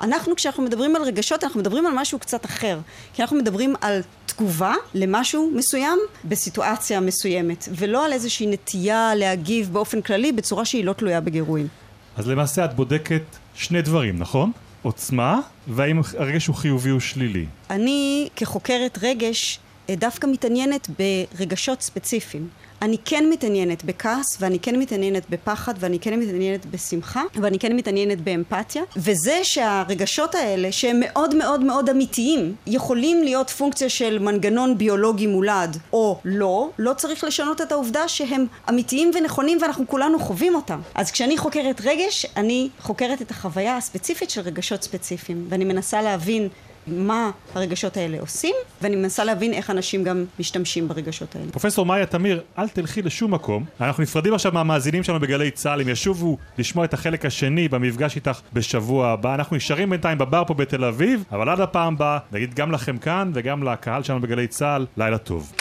אנחנו 0.00 0.36
כשאנחנו 0.36 0.62
מדברים 0.62 0.96
על 0.96 1.02
רגשות 1.02 1.44
אנחנו 1.44 1.60
מדברים 1.60 1.86
על 1.86 1.92
משהו 1.96 2.18
קצת 2.18 2.44
אחר 2.44 2.78
כי 3.12 3.22
אנחנו 3.22 3.36
מדברים 3.36 3.74
על 3.80 4.00
תגובה 4.26 4.74
למשהו 4.94 5.50
מסוים 5.54 5.98
בסיטואציה 6.24 7.00
מסוימת 7.00 7.68
ולא 7.76 8.04
על 8.04 8.12
איזושהי 8.12 8.46
נטייה 8.46 9.12
להגיב 9.16 9.72
באופן 9.72 10.00
כללי 10.00 10.32
בצורה 10.32 10.64
שהיא 10.64 10.84
לא 10.84 10.92
תלויה 10.92 11.20
בגירויים. 11.20 11.68
אז 12.16 12.28
למעשה 12.28 12.64
את 12.64 12.74
בודקת 12.74 13.22
שני 13.54 13.82
דברים, 13.82 14.18
נכון? 14.18 14.52
עוצמה, 14.82 15.40
והאם 15.68 16.00
הרגש 16.18 16.46
הוא 16.46 16.56
חיובי 16.56 16.90
או 16.90 17.00
שלילי. 17.00 17.46
אני 17.70 18.28
כחוקרת 18.36 18.98
רגש 19.02 19.58
דווקא 19.96 20.26
מתעניינת 20.26 20.88
ברגשות 20.98 21.82
ספציפיים. 21.82 22.48
אני 22.82 22.96
כן 23.04 23.24
מתעניינת 23.30 23.84
בכעס, 23.84 24.36
ואני 24.40 24.58
כן 24.58 24.78
מתעניינת 24.78 25.30
בפחד, 25.30 25.74
ואני 25.78 25.98
כן 25.98 26.20
מתעניינת 26.20 26.66
בשמחה, 26.66 27.22
ואני 27.34 27.58
כן 27.58 27.76
מתעניינת 27.76 28.20
באמפתיה, 28.20 28.82
וזה 28.96 29.38
שהרגשות 29.42 30.34
האלה, 30.34 30.72
שהם 30.72 31.00
מאוד 31.00 31.34
מאוד 31.34 31.64
מאוד 31.64 31.88
אמיתיים, 31.88 32.54
יכולים 32.66 33.22
להיות 33.22 33.50
פונקציה 33.50 33.88
של 33.88 34.18
מנגנון 34.18 34.78
ביולוגי 34.78 35.26
מולד, 35.26 35.76
או 35.92 36.18
לא, 36.24 36.70
לא 36.78 36.92
צריך 36.92 37.24
לשנות 37.24 37.60
את 37.60 37.72
העובדה 37.72 38.08
שהם 38.08 38.46
אמיתיים 38.68 39.10
ונכונים 39.14 39.58
ואנחנו 39.62 39.88
כולנו 39.88 40.18
חווים 40.18 40.54
אותם. 40.54 40.80
אז 40.94 41.10
כשאני 41.10 41.38
חוקרת 41.38 41.80
רגש, 41.84 42.26
אני 42.36 42.68
חוקרת 42.80 43.22
את 43.22 43.30
החוויה 43.30 43.76
הספציפית 43.76 44.30
של 44.30 44.40
רגשות 44.40 44.82
ספציפיים, 44.82 45.46
ואני 45.48 45.64
מנסה 45.64 46.02
להבין 46.02 46.48
מה 46.86 47.30
הרגשות 47.54 47.96
האלה 47.96 48.20
עושים, 48.20 48.54
ואני 48.82 48.96
מנסה 48.96 49.24
להבין 49.24 49.52
איך 49.52 49.70
אנשים 49.70 50.04
גם 50.04 50.24
משתמשים 50.38 50.88
ברגשות 50.88 51.36
האלה. 51.36 51.50
פרופסור 51.50 51.86
מאיה 51.86 52.06
תמיר, 52.06 52.42
אל 52.58 52.68
תלכי 52.68 53.02
לשום 53.02 53.34
מקום. 53.34 53.64
אנחנו 53.80 54.02
נפרדים 54.02 54.34
עכשיו 54.34 54.52
מהמאזינים 54.52 55.02
שלנו 55.02 55.20
בגלי 55.20 55.50
צה"ל, 55.50 55.80
הם 55.80 55.88
ישובו 55.88 56.38
לשמוע 56.58 56.84
את 56.84 56.94
החלק 56.94 57.26
השני 57.26 57.68
במפגש 57.68 58.16
איתך 58.16 58.40
בשבוע 58.52 59.08
הבא. 59.08 59.34
אנחנו 59.34 59.56
נשארים 59.56 59.90
בינתיים 59.90 60.18
בבר 60.18 60.42
פה 60.46 60.54
בתל 60.54 60.84
אביב, 60.84 61.24
אבל 61.32 61.48
עד 61.48 61.60
הפעם 61.60 61.94
הבאה, 61.94 62.18
נגיד 62.32 62.54
גם 62.54 62.72
לכם 62.72 62.98
כאן 62.98 63.30
וגם 63.34 63.62
לקהל 63.62 64.02
שלנו 64.02 64.20
בגלי 64.20 64.46
צה"ל, 64.46 64.86
לילה 64.96 65.18
טוב. 65.18 65.52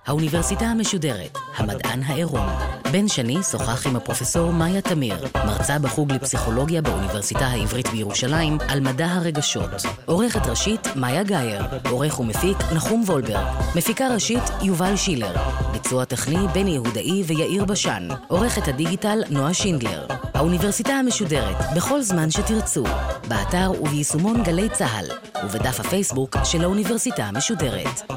האוניברסיטה 0.06 0.64
המשודרת, 0.64 1.38
המדען 1.56 2.02
העירום. 2.02 2.46
בן 2.92 3.08
שני 3.08 3.42
שוחח 3.50 3.86
עם 3.86 3.96
הפרופסור 3.96 4.52
מאיה 4.52 4.80
תמיר, 4.80 5.26
מרצה 5.46 5.78
בחוג 5.78 6.12
לפסיכולוגיה 6.12 6.82
באוניברסיטה 6.82 7.46
העברית 7.46 7.88
בירושלים, 7.88 8.58
על 8.68 8.80
מדע 8.80 9.06
הרגשות. 9.06 9.70
עורכת 10.06 10.46
ראשית, 10.46 10.88
מאיה 10.96 11.22
גאייר. 11.22 11.62
עורך 11.90 12.20
ומפיק, 12.20 12.56
נחום 12.74 13.02
וולברג. 13.06 13.46
מפיקה 13.76 14.08
ראשית, 14.08 14.42
יובל 14.62 14.96
שילר. 14.96 15.34
ביצוע 15.72 16.04
טכני, 16.04 16.46
בני 16.54 16.70
יהודאי 16.70 17.22
ויאיר 17.26 17.64
בשן. 17.64 18.08
עורכת 18.28 18.68
הדיגיטל, 18.68 19.18
נועה 19.30 19.54
שינדלר. 19.54 20.06
האוניברסיטה 20.34 20.92
המשודרת, 20.92 21.56
בכל 21.76 22.02
זמן 22.02 22.30
שתרצו. 22.30 22.84
באתר 23.28 23.72
וביישומון 23.80 24.42
גלי 24.42 24.68
צה"ל, 24.68 25.06
ובדף 25.44 25.80
הפייסבוק 25.80 26.36
של 26.44 26.64
האוניברסיטה 26.64 27.24
המשודרת. 27.24 28.12